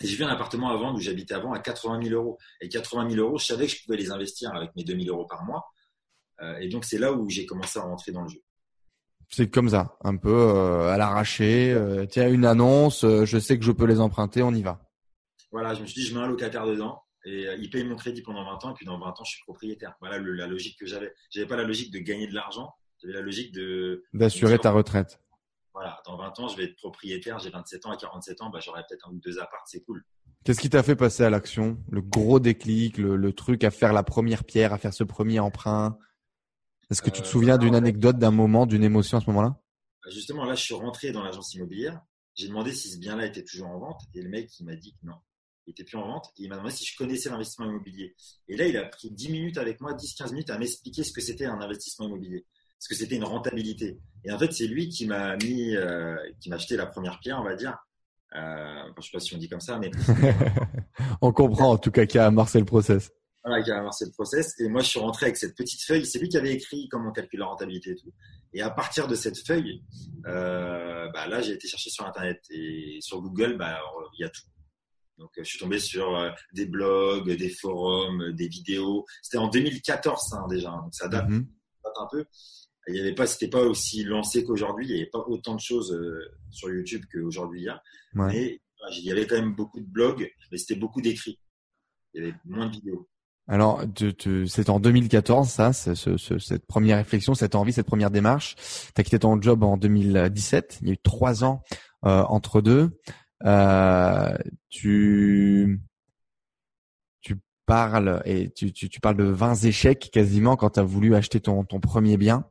j'ai 0.00 0.14
vu 0.14 0.24
un 0.24 0.28
appartement 0.28 0.70
à 0.70 0.76
vendre 0.76 0.98
où 0.98 1.00
j'habitais 1.00 1.34
avant 1.34 1.52
à 1.52 1.58
80 1.58 2.02
000 2.04 2.14
euros. 2.14 2.38
Et 2.60 2.68
80 2.68 3.10
000 3.10 3.20
euros, 3.26 3.38
je 3.38 3.46
savais 3.46 3.66
que 3.66 3.72
je 3.72 3.82
pouvais 3.84 3.96
les 3.96 4.10
investir 4.10 4.54
avec 4.54 4.74
mes 4.76 4.84
2 4.84 5.00
000 5.00 5.08
euros 5.08 5.26
par 5.26 5.44
mois. 5.44 5.64
Euh, 6.40 6.58
et 6.58 6.68
donc, 6.68 6.84
c'est 6.84 6.98
là 6.98 7.12
où 7.12 7.28
j'ai 7.28 7.46
commencé 7.46 7.78
à 7.78 7.82
rentrer 7.82 8.12
dans 8.12 8.22
le 8.22 8.28
jeu. 8.28 8.40
C'est 9.30 9.50
comme 9.50 9.68
ça, 9.68 9.96
un 10.02 10.16
peu 10.16 10.32
euh, 10.32 10.88
à 10.88 10.96
l'arraché. 10.96 11.72
Euh, 11.72 12.06
tiens, 12.06 12.28
une 12.30 12.44
annonce, 12.44 13.04
je 13.04 13.38
sais 13.38 13.58
que 13.58 13.64
je 13.64 13.72
peux 13.72 13.84
les 13.84 14.00
emprunter, 14.00 14.42
on 14.42 14.52
y 14.52 14.62
va. 14.62 14.80
Voilà, 15.52 15.74
je 15.74 15.82
me 15.82 15.86
suis 15.86 16.02
dit, 16.02 16.08
je 16.08 16.14
mets 16.14 16.20
un 16.20 16.28
locataire 16.28 16.66
dedans 16.66 17.02
et 17.24 17.46
il 17.58 17.68
paye 17.68 17.84
mon 17.84 17.96
crédit 17.96 18.22
pendant 18.22 18.44
20 18.44 18.64
ans 18.64 18.70
et 18.70 18.74
puis 18.74 18.86
dans 18.86 18.98
20 18.98 19.08
ans, 19.08 19.24
je 19.24 19.30
suis 19.30 19.42
propriétaire. 19.44 19.94
Voilà 20.00 20.18
la 20.18 20.46
logique 20.46 20.78
que 20.78 20.86
j'avais. 20.86 21.12
J'avais 21.30 21.46
pas 21.46 21.56
la 21.56 21.64
logique 21.64 21.92
de 21.92 21.98
gagner 21.98 22.26
de 22.26 22.34
l'argent, 22.34 22.72
j'avais 23.02 23.14
la 23.14 23.20
logique 23.20 23.52
de 23.52 24.04
d'assurer 24.14 24.58
ta 24.58 24.70
retraite 24.70 25.20
voilà, 25.78 26.02
dans 26.04 26.16
20 26.16 26.40
ans, 26.40 26.48
je 26.48 26.56
vais 26.56 26.64
être 26.64 26.76
propriétaire, 26.76 27.38
j'ai 27.38 27.50
27 27.50 27.86
ans, 27.86 27.92
à 27.92 27.96
47 27.96 28.42
ans, 28.42 28.50
bah, 28.50 28.58
j'aurai 28.60 28.82
peut-être 28.88 29.08
un 29.08 29.12
ou 29.12 29.20
deux 29.20 29.38
apparts, 29.38 29.62
c'est 29.66 29.84
cool. 29.84 30.04
Qu'est-ce 30.44 30.60
qui 30.60 30.70
t'a 30.70 30.82
fait 30.82 30.96
passer 30.96 31.22
à 31.22 31.30
l'action? 31.30 31.78
Le 31.88 32.00
gros 32.00 32.40
déclic, 32.40 32.98
le, 32.98 33.32
truc 33.32 33.62
à 33.62 33.70
faire 33.70 33.92
la 33.92 34.02
première 34.02 34.42
pierre, 34.42 34.72
à 34.72 34.78
faire 34.78 34.92
ce 34.92 35.04
premier 35.04 35.38
emprunt? 35.38 35.96
Est-ce 36.90 37.02
que 37.02 37.10
tu 37.10 37.20
te 37.22 37.26
euh, 37.26 37.30
souviens 37.30 37.58
d'une 37.58 37.74
anecdote, 37.74 38.18
d'un 38.18 38.30
moment, 38.30 38.66
d'une 38.66 38.84
émotion 38.84 39.18
à 39.18 39.20
ce 39.20 39.26
moment-là? 39.26 39.60
bah, 40.02 40.10
Justement, 40.10 40.44
là, 40.44 40.54
je 40.54 40.62
suis 40.62 40.74
rentré 40.74 41.12
dans 41.12 41.22
l'agence 41.22 41.54
immobilière. 41.54 42.00
J'ai 42.34 42.48
demandé 42.48 42.72
si 42.72 42.90
ce 42.90 42.98
bien-là 42.98 43.26
était 43.26 43.44
toujours 43.44 43.68
en 43.68 43.78
vente 43.78 44.02
et 44.14 44.22
le 44.22 44.28
mec, 44.28 44.48
il 44.60 44.66
m'a 44.66 44.76
dit 44.76 44.92
que 44.92 45.06
non, 45.06 45.16
il 45.66 45.72
était 45.72 45.84
plus 45.84 45.98
en 45.98 46.06
vente. 46.06 46.32
Et 46.38 46.44
il 46.44 46.48
m'a 46.48 46.56
demandé 46.56 46.74
si 46.74 46.84
je 46.84 46.96
connaissais 46.96 47.30
l'investissement 47.30 47.66
immobilier. 47.66 48.14
Et 48.48 48.56
là, 48.56 48.66
il 48.66 48.76
a 48.76 48.84
pris 48.84 49.10
10 49.10 49.30
minutes 49.30 49.58
avec 49.58 49.80
moi, 49.80 49.94
10-15 49.94 50.30
minutes 50.32 50.50
à 50.50 50.58
m'expliquer 50.58 51.02
ce 51.02 51.12
que 51.12 51.20
c'était 51.20 51.46
un 51.46 51.60
investissement 51.60 52.06
immobilier 52.06 52.46
parce 52.78 52.88
que 52.88 52.94
c'était 52.94 53.16
une 53.16 53.24
rentabilité. 53.24 53.98
Et 54.24 54.30
en 54.30 54.38
fait, 54.38 54.52
c'est 54.52 54.66
lui 54.66 54.88
qui 54.88 55.06
m'a 55.06 55.36
mis, 55.36 55.76
euh, 55.76 56.16
qui 56.40 56.48
m'a 56.48 56.56
acheté 56.56 56.76
la 56.76 56.86
première 56.86 57.18
pierre, 57.18 57.40
on 57.40 57.44
va 57.44 57.56
dire. 57.56 57.76
Euh, 58.36 58.82
enfin, 58.90 58.94
je 59.00 59.02
sais 59.02 59.10
pas 59.12 59.20
si 59.20 59.34
on 59.34 59.38
dit 59.38 59.48
comme 59.48 59.60
ça, 59.60 59.78
mais 59.78 59.90
on 61.22 61.32
comprend 61.32 61.70
en 61.72 61.78
tout 61.78 61.90
cas 61.90 62.06
qui 62.06 62.18
a 62.18 62.26
amorcé 62.26 62.58
le 62.58 62.64
process. 62.64 63.10
Voilà, 63.48 63.62
qui 63.62 63.70
a 63.70 63.78
amorcé 63.78 64.04
le 64.04 64.12
process. 64.12 64.58
Et 64.60 64.68
moi, 64.68 64.82
je 64.82 64.88
suis 64.88 65.00
rentré 65.00 65.26
avec 65.26 65.36
cette 65.36 65.56
petite 65.56 65.82
feuille. 65.82 66.06
C'est 66.06 66.18
lui 66.18 66.28
qui 66.28 66.36
avait 66.36 66.52
écrit 66.52 66.88
comment 66.88 67.10
on 67.10 67.12
calcule 67.12 67.40
la 67.40 67.46
rentabilité 67.46 67.90
et 67.90 67.96
tout. 67.96 68.12
Et 68.52 68.62
à 68.62 68.70
partir 68.70 69.08
de 69.08 69.14
cette 69.14 69.38
feuille, 69.38 69.82
euh, 70.26 71.08
bah, 71.12 71.26
là, 71.26 71.40
j'ai 71.40 71.52
été 71.52 71.68
chercher 71.68 71.90
sur 71.90 72.06
Internet 72.06 72.42
et 72.50 72.98
sur 73.00 73.20
Google, 73.20 73.56
bah, 73.56 73.80
il 74.18 74.22
y 74.22 74.24
a 74.24 74.28
tout. 74.28 74.46
Donc, 75.18 75.30
je 75.36 75.42
suis 75.42 75.58
tombé 75.58 75.78
sur 75.78 76.16
euh, 76.16 76.30
des 76.52 76.66
blogs, 76.66 77.30
des 77.30 77.50
forums, 77.50 78.32
des 78.32 78.48
vidéos. 78.48 79.04
C'était 79.22 79.38
en 79.38 79.48
2014, 79.48 80.34
hein, 80.34 80.46
déjà. 80.48 80.70
Donc, 80.70 80.94
ça 80.94 81.08
date, 81.08 81.28
mm-hmm. 81.28 81.46
ça 81.82 81.90
date 81.90 81.94
un 81.98 82.08
peu 82.10 82.24
il 82.88 82.96
y 82.96 83.00
avait 83.00 83.14
pas, 83.14 83.26
c'était 83.26 83.48
pas 83.48 83.62
aussi 83.62 84.02
lancé 84.04 84.44
qu'aujourd'hui. 84.44 84.86
Il 84.86 84.94
n'y 84.94 85.00
avait 85.00 85.10
pas 85.10 85.24
autant 85.26 85.54
de 85.54 85.60
choses 85.60 85.92
euh, 85.92 86.20
sur 86.50 86.70
YouTube 86.70 87.04
qu'aujourd'hui 87.12 87.62
il 87.62 87.64
y 87.64 87.68
a. 87.68 87.82
Mais 88.14 88.60
il 88.96 89.04
y 89.04 89.12
avait 89.12 89.26
quand 89.26 89.36
même 89.36 89.54
beaucoup 89.54 89.80
de 89.80 89.86
blogs, 89.86 90.30
mais 90.50 90.58
c'était 90.58 90.78
beaucoup 90.78 91.00
d'écrits. 91.02 91.38
Il 92.14 92.22
y 92.22 92.26
avait 92.26 92.36
moins 92.44 92.66
de 92.66 92.72
vidéos. 92.72 93.08
Alors, 93.50 93.82
c'est 94.46 94.68
en 94.68 94.78
2014, 94.78 95.48
ça, 95.48 95.72
cette 95.72 96.66
première 96.66 96.98
réflexion, 96.98 97.34
cette 97.34 97.54
envie, 97.54 97.72
cette 97.72 97.86
première 97.86 98.10
démarche. 98.10 98.56
Tu 98.94 99.02
quitté 99.02 99.18
ton 99.18 99.40
job 99.40 99.62
en 99.62 99.78
2017. 99.78 100.80
Il 100.82 100.88
y 100.88 100.90
a 100.90 100.94
eu 100.94 100.98
trois 100.98 101.44
ans 101.44 101.62
euh, 102.04 102.22
entre 102.24 102.60
deux. 102.60 103.00
Euh, 103.46 104.36
tu 104.68 105.80
parles 107.64 108.22
et 108.26 108.50
tu, 108.50 109.00
parles 109.00 109.16
de 109.16 109.24
20 109.24 109.64
échecs 109.64 110.10
quasiment 110.12 110.56
quand 110.56 110.70
tu 110.70 110.80
as 110.80 110.82
voulu 110.82 111.14
acheter 111.14 111.40
ton, 111.40 111.64
premier 111.64 112.18
bien. 112.18 112.44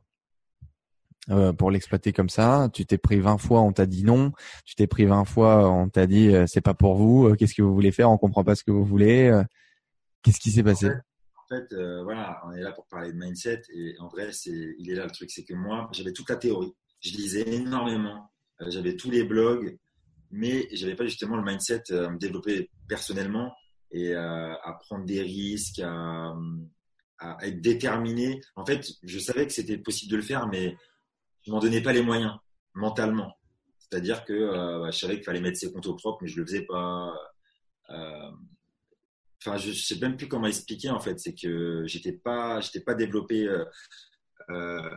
Euh, 1.30 1.52
pour 1.52 1.70
l'exploiter 1.70 2.12
comme 2.12 2.30
ça. 2.30 2.70
Tu 2.72 2.86
t'es 2.86 2.98
pris 2.98 3.20
20 3.20 3.38
fois, 3.38 3.60
on 3.60 3.72
t'a 3.72 3.86
dit 3.86 4.02
non. 4.02 4.32
Tu 4.64 4.74
t'es 4.74 4.88
pris 4.88 5.04
20 5.04 5.26
fois, 5.26 5.70
on 5.70 5.88
t'a 5.88 6.08
dit 6.08 6.32
c'est 6.48 6.60
pas 6.60 6.74
pour 6.74 6.96
vous. 6.96 7.36
Qu'est-ce 7.36 7.54
que 7.54 7.62
vous 7.62 7.74
voulez 7.74 7.92
faire? 7.92 8.10
On 8.10 8.18
comprend 8.18 8.42
pas 8.42 8.56
ce 8.56 8.64
que 8.64 8.72
vous 8.72 8.84
voulez. 8.84 9.30
Qu'est-ce 10.22 10.40
qui 10.40 10.50
s'est 10.50 10.62
passé? 10.62 10.88
En 10.88 11.48
fait, 11.48 11.74
voilà, 12.02 12.40
on 12.46 12.52
est 12.52 12.60
là 12.60 12.72
pour 12.72 12.86
parler 12.88 13.12
de 13.12 13.18
mindset 13.18 13.62
et 13.72 13.94
en 14.00 14.08
vrai, 14.08 14.32
c'est 14.32 14.74
il 14.78 14.90
est 14.90 14.94
là 14.94 15.04
le 15.04 15.10
truc, 15.10 15.30
c'est 15.30 15.44
que 15.44 15.54
moi, 15.54 15.88
j'avais 15.92 16.12
toute 16.12 16.28
la 16.28 16.36
théorie. 16.36 16.74
Je 17.00 17.10
lisais 17.10 17.48
énormément. 17.54 18.30
j'avais 18.66 18.96
tous 18.96 19.10
les 19.10 19.24
blogs, 19.24 19.78
mais 20.30 20.68
j'avais 20.72 20.94
pas 20.94 21.04
justement 21.04 21.36
le 21.36 21.44
mindset 21.44 21.84
à 21.90 22.10
me 22.10 22.18
développer 22.18 22.70
personnellement 22.88 23.54
et 23.90 24.14
à 24.14 24.78
prendre 24.82 25.06
des 25.06 25.22
risques, 25.22 25.78
à, 25.78 26.34
à 27.18 27.36
être 27.46 27.60
déterminé. 27.60 28.40
En 28.56 28.64
fait, 28.64 28.86
je 29.02 29.18
savais 29.18 29.46
que 29.46 29.52
c'était 29.52 29.78
possible 29.78 30.12
de 30.12 30.16
le 30.16 30.22
faire, 30.22 30.46
mais 30.48 30.76
je 31.46 31.50
m'en 31.50 31.58
donnais 31.58 31.82
pas 31.82 31.92
les 31.92 32.02
moyens 32.02 32.34
mentalement. 32.74 33.34
C'est-à-dire 33.78 34.24
que 34.24 34.32
euh, 34.32 34.80
bah, 34.80 34.90
je 34.90 34.98
savais 34.98 35.14
qu'il 35.14 35.24
fallait 35.24 35.40
mettre 35.40 35.58
ses 35.58 35.72
comptes 35.72 35.86
au 35.86 35.94
propre, 35.94 36.18
mais 36.22 36.28
je 36.28 36.38
le 36.40 36.46
faisais 36.46 36.66
pas. 36.66 37.14
Euh, 39.46 39.50
enfin, 39.50 39.58
je, 39.58 39.72
sais 39.72 39.98
même 39.98 40.16
plus 40.16 40.28
comment 40.28 40.46
expliquer 40.46 40.90
en 40.90 41.00
fait. 41.00 41.18
C'est 41.20 41.34
que 41.34 41.84
j'étais 41.86 42.12
pas, 42.12 42.60
j'étais 42.60 42.80
pas 42.80 42.94
développé 42.94 43.48
euh, 44.50 44.90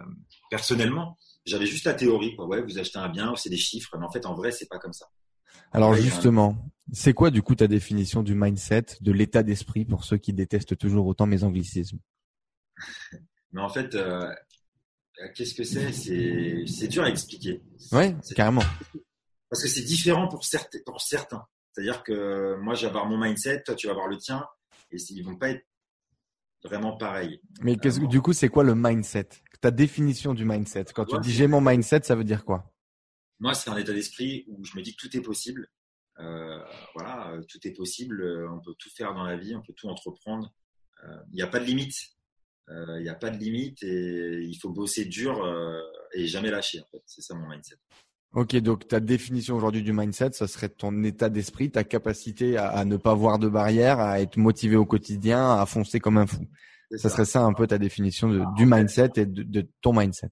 personnellement. 0.50 1.17
J'avais 1.45 1.65
juste 1.65 1.86
la 1.86 1.93
théorie. 1.93 2.36
Quoi. 2.36 2.48
Ouais, 2.48 2.62
vous 2.62 2.77
achetez 2.79 3.00
un 3.00 3.10
bien, 3.10 3.36
c'est 3.36 3.50
des 3.50 3.57
chiffres, 3.57 3.98
mais 3.98 4.05
en 4.05 4.12
fait, 4.12 4.25
en 4.25 4.33
vrai, 4.33 4.51
c'est 4.51 4.67
pas 4.67 4.79
comme 4.79 4.93
ça. 4.93 5.07
Alors 5.74 5.93
justement, 5.93 6.57
c'est 6.91 7.13
quoi 7.13 7.31
du 7.31 7.41
coup 7.41 7.55
ta 7.55 7.67
définition 7.67 8.24
du 8.24 8.36
mindset, 8.36 8.86
de 9.01 9.12
l'état 9.12 9.43
d'esprit 9.43 9.86
pour 9.86 10.03
ceux 10.03 10.17
qui 10.17 10.33
détestent 10.33 10.77
toujours 10.77 11.07
autant 11.07 11.25
mes 11.25 11.43
anglicismes? 11.43 12.00
Mais 13.53 13.62
en 13.62 13.69
fait, 13.69 13.95
euh, 13.95 14.33
qu'est-ce 15.36 15.53
que 15.53 15.63
c'est? 15.63 15.91
C'est 15.91 16.88
dur 16.88 17.03
à 17.03 17.10
expliquer. 17.10 17.62
Oui, 17.91 18.15
carrément. 18.36 18.63
Parce 19.50 19.63
que 19.63 19.69
c'est 19.69 19.83
différent. 19.83 20.29
Pour 20.29 20.43
certains. 21.01 21.45
C'est-à-dire 21.71 22.03
que 22.03 22.55
moi, 22.57 22.73
je 22.73 22.81
vais 22.81 22.87
avoir 22.87 23.05
mon 23.05 23.17
mindset, 23.17 23.63
toi, 23.63 23.75
tu 23.75 23.87
vas 23.87 23.93
avoir 23.93 24.07
le 24.07 24.17
tien, 24.17 24.45
et 24.91 24.97
ils 25.09 25.23
vont 25.23 25.37
pas 25.37 25.49
être 25.49 25.65
vraiment 26.63 26.97
pareils. 26.97 27.41
Mais 27.61 27.75
du 27.75 28.21
coup, 28.21 28.33
c'est 28.33 28.49
quoi 28.49 28.63
le 28.63 28.75
mindset? 28.75 29.29
Ta 29.61 29.71
définition 29.71 30.33
du 30.33 30.45
mindset? 30.45 30.85
Quand 30.93 31.05
tu 31.05 31.19
dis 31.19 31.31
j'ai 31.31 31.47
mon 31.47 31.61
mindset, 31.61 32.01
ça 32.03 32.15
veut 32.15 32.23
dire 32.23 32.45
quoi? 32.45 32.71
Moi, 33.39 33.53
c'est 33.53 33.69
un 33.69 33.77
état 33.77 33.93
d'esprit 33.93 34.45
où 34.47 34.63
je 34.63 34.75
me 34.75 34.81
dis 34.83 34.95
que 34.95 35.07
tout 35.07 35.17
est 35.17 35.21
possible. 35.21 35.67
Euh, 36.19 36.59
voilà, 36.93 37.39
tout 37.49 37.59
est 37.67 37.71
possible. 37.71 38.47
On 38.51 38.59
peut 38.59 38.75
tout 38.77 38.89
faire 38.95 39.13
dans 39.13 39.23
la 39.23 39.37
vie, 39.37 39.55
on 39.55 39.61
peut 39.61 39.73
tout 39.75 39.87
entreprendre. 39.87 40.53
Euh, 41.03 41.17
il 41.31 41.35
n'y 41.35 41.41
a 41.41 41.47
pas 41.47 41.59
de 41.59 41.65
limite. 41.65 41.95
Il 42.69 43.01
n'y 43.01 43.09
a 43.09 43.15
pas 43.15 43.31
de 43.31 43.37
limite 43.37 43.83
et 43.83 44.43
il 44.43 44.57
faut 44.61 44.69
bosser 44.69 45.03
dur 45.03 45.45
et 46.13 46.25
jamais 46.25 46.51
lâcher. 46.51 46.79
En 46.79 46.85
fait, 46.91 47.01
c'est 47.05 47.21
ça 47.21 47.33
mon 47.33 47.49
mindset. 47.49 47.75
Ok, 48.33 48.55
donc 48.57 48.88
ta 48.88 49.01
définition 49.01 49.57
aujourd'hui 49.57 49.83
du 49.83 49.91
mindset, 49.91 50.31
ça 50.31 50.47
serait 50.47 50.69
ton 50.69 51.03
état 51.03 51.29
d'esprit, 51.29 51.69
ta 51.69 51.83
capacité 51.83 52.57
à, 52.57 52.85
ne 52.85 52.95
pas 52.95 53.13
voir 53.13 53.39
de 53.39 53.50
barrières, 53.50 54.00
à 54.00 54.21
être 54.21 54.38
motivé 54.38 54.77
au 54.77 54.85
quotidien, 54.85 55.59
à 55.59 55.65
foncer 55.65 56.00
comme 56.00 56.17
un 56.17 56.25
fou. 56.25 56.47
Ça, 56.95 57.09
serait 57.09 57.25
ça 57.25 57.43
un 57.43 57.53
peu 57.53 57.67
ta 57.67 57.77
définition 57.77 58.29
de, 58.29 58.43
du 58.55 58.65
mindset 58.65 59.11
et 59.17 59.25
de, 59.25 59.67
ton 59.81 59.93
mindset. 59.93 60.29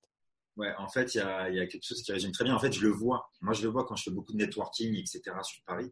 Ouais, 0.56 0.74
en 0.78 0.90
fait, 0.90 1.16
il 1.16 1.20
y 1.20 1.22
a, 1.22 1.50
y 1.50 1.60
a, 1.60 1.68
quelque 1.68 1.86
chose 1.86 2.02
qui 2.02 2.12
résume 2.12 2.32
très 2.32 2.44
bien. 2.44 2.56
En 2.56 2.60
fait, 2.60 2.72
je 2.72 2.82
le 2.82 2.90
vois. 2.90 3.30
Moi, 3.42 3.54
je 3.54 3.64
le 3.64 3.70
vois 3.70 3.86
quand 3.86 3.96
je 3.96 4.04
fais 4.04 4.12
beaucoup 4.12 4.34
de 4.34 4.38
networking, 4.38 4.94
etc. 4.96 5.22
sur 5.44 5.64
Paris. 5.66 5.92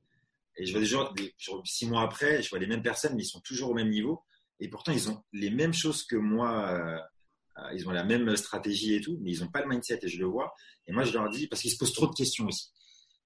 Et 0.57 0.65
je 0.65 0.71
vois 0.71 0.81
des 0.81 0.87
gens, 0.87 1.63
six 1.63 1.87
mois 1.87 2.01
après, 2.01 2.41
je 2.41 2.49
vois 2.49 2.59
les 2.59 2.67
mêmes 2.67 2.81
personnes, 2.81 3.15
mais 3.15 3.23
ils 3.23 3.27
sont 3.27 3.41
toujours 3.41 3.71
au 3.71 3.73
même 3.73 3.89
niveau. 3.89 4.23
Et 4.59 4.69
pourtant, 4.69 4.91
ils 4.91 5.09
ont 5.09 5.23
les 5.31 5.51
mêmes 5.51 5.73
choses 5.73 6.03
que 6.03 6.15
moi. 6.15 6.69
Euh, 6.69 6.97
ils 7.73 7.87
ont 7.87 7.91
la 7.91 8.03
même 8.03 8.35
stratégie 8.35 8.95
et 8.95 9.01
tout, 9.01 9.17
mais 9.21 9.31
ils 9.31 9.41
n'ont 9.41 9.51
pas 9.51 9.61
le 9.61 9.67
mindset. 9.67 9.99
Et 10.03 10.07
je 10.07 10.19
le 10.19 10.25
vois. 10.25 10.53
Et 10.87 10.91
moi, 10.91 11.03
je 11.03 11.13
leur 11.13 11.29
dis, 11.29 11.47
parce 11.47 11.61
qu'ils 11.61 11.71
se 11.71 11.77
posent 11.77 11.93
trop 11.93 12.07
de 12.07 12.13
questions 12.13 12.45
aussi. 12.45 12.71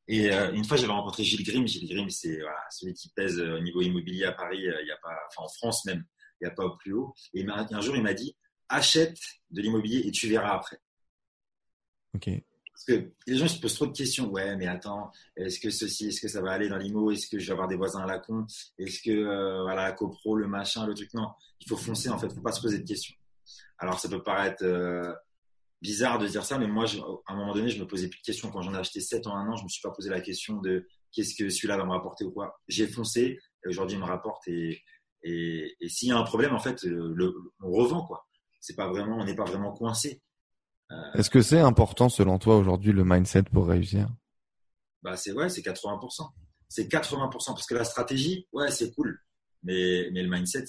Et 0.08 0.32
euh, 0.32 0.52
une 0.52 0.66
fois, 0.66 0.78
j'avais 0.78 0.92
rencontré 0.92 1.24
Gilles 1.24 1.46
Grimm. 1.46 1.68
Gilles 1.68 1.88
Grimm, 1.88 2.10
c'est 2.10 2.40
voilà, 2.40 2.64
celui 2.70 2.94
qui 2.94 3.10
pèse 3.10 3.40
au 3.40 3.60
niveau 3.60 3.82
immobilier 3.82 4.26
à 4.26 4.32
Paris. 4.32 4.60
Il 4.60 4.88
y 4.88 4.92
a 4.92 4.98
pas, 4.98 5.16
enfin 5.30 5.46
en 5.46 5.50
France 5.50 5.86
même, 5.86 6.04
il 6.40 6.46
n'y 6.46 6.52
a 6.52 6.54
pas 6.54 6.66
au 6.66 6.76
plus 6.76 6.94
haut. 6.94 7.14
Et 7.34 7.46
un 7.48 7.82
jour, 7.82 7.96
il 7.96 8.04
m'a 8.04 8.14
dit, 8.14 8.36
achète 8.68 9.18
de 9.52 9.62
l'immobilier 9.62 10.02
et 10.06 10.12
tu 10.12 10.28
verras 10.28 10.56
après. 10.56 10.82
Ok. 12.14 12.30
Parce 12.74 13.00
que 13.00 13.12
les 13.28 13.38
gens 13.38 13.48
se 13.48 13.60
posent 13.60 13.76
trop 13.76 13.86
de 13.86 13.96
questions. 13.96 14.30
Ouais, 14.30 14.56
mais 14.56 14.66
attends, 14.66 15.12
est-ce 15.36 15.60
que 15.60 15.70
ceci, 15.70 16.08
est-ce 16.08 16.20
que 16.20 16.28
ça 16.28 16.42
va 16.42 16.52
aller 16.52 16.68
dans 16.68 16.78
l'IMO 16.78 17.12
Est-ce 17.12 17.28
que 17.28 17.38
je 17.38 17.46
vais 17.46 17.52
avoir 17.52 17.68
des 17.68 17.76
voisins 17.76 18.02
à 18.02 18.08
la 18.08 18.18
con? 18.18 18.48
Est-ce 18.80 19.02
que 19.04 19.12
euh, 19.12 19.62
voilà, 19.62 19.92
copro, 19.92 20.36
le 20.36 20.48
machin, 20.48 20.88
le 20.88 20.96
truc? 20.96 21.14
Non, 21.14 21.30
il 21.60 21.70
faut 21.70 21.78
foncer 21.78 22.10
en 22.10 22.18
fait. 22.18 22.28
Il 22.28 22.36
faut 22.36 22.42
pas 22.42 22.52
se 22.52 22.62
poser 22.62 22.80
de 22.80 22.88
questions. 22.88 23.16
Alors 23.78 24.00
ça 24.00 24.10
peut 24.10 24.24
paraître 24.24 24.64
euh, 24.64 25.14
bizarre 25.82 26.20
de 26.20 26.28
dire 26.28 26.44
ça, 26.44 26.58
mais 26.58 26.68
moi, 26.68 26.86
à 27.28 27.34
un 27.34 27.36
moment 27.36 27.54
donné, 27.54 27.70
je 27.70 27.80
me 27.80 27.88
posais 27.88 28.08
plus 28.08 28.20
de 28.20 28.26
questions. 28.26 28.52
Quand 28.52 28.62
j'en 28.62 28.74
ai 28.74 28.78
acheté 28.78 29.00
7 29.00 29.28
en 29.28 29.36
un 29.36 29.48
an, 29.50 29.56
je 29.56 29.64
me 29.64 29.70
suis 29.70 29.82
pas 29.82 29.92
posé 29.92 30.10
la 30.10 30.22
question 30.22 30.60
de 30.62 30.88
qu'est-ce 31.12 31.36
que 31.36 31.50
celui-là 31.50 31.78
va 31.78 31.86
me 31.86 31.92
rapporter 31.92 32.26
ou 32.26 32.32
quoi. 32.32 32.60
J'ai 32.68 32.88
foncé. 32.88 33.40
Et 33.64 33.70
aujourd'hui, 33.70 33.98
il 33.98 34.00
me 34.00 34.06
rapporte 34.08 34.48
et 34.48 34.82
et, 35.24 35.76
et 35.80 35.90
s'il 35.90 36.10
y 36.10 36.12
a 36.12 36.18
un 36.18 36.24
problème, 36.24 36.54
en 36.54 36.60
fait, 36.60 36.84
le, 36.84 37.34
on 37.62 37.72
revend 37.72 38.06
quoi. 38.06 38.28
C'est 38.60 38.76
pas 38.76 38.88
vraiment, 38.88 39.18
on 39.18 39.26
n'est 39.26 39.36
pas 39.36 39.46
vraiment 39.46 39.72
coincé. 39.72 40.22
Euh, 40.92 40.96
Est-ce 41.14 41.30
que 41.30 41.42
c'est 41.42 41.60
important 41.60 42.10
selon 42.10 42.38
toi 42.38 42.58
aujourd'hui 42.58 42.92
le 42.92 43.04
mindset 43.04 43.44
pour 43.44 43.68
réussir? 43.68 44.10
Bah 45.02 45.18
c'est 45.18 45.32
ouais, 45.32 45.50
c'est 45.50 45.62
80%. 45.62 46.30
C'est 46.70 46.92
80% 46.92 47.30
parce 47.48 47.66
que 47.66 47.74
la 47.74 47.84
stratégie, 47.84 48.48
ouais, 48.52 48.70
c'est 48.72 48.94
cool, 48.94 49.20
mais 49.64 50.10
mais 50.12 50.22
le 50.22 50.30
mindset, 50.30 50.66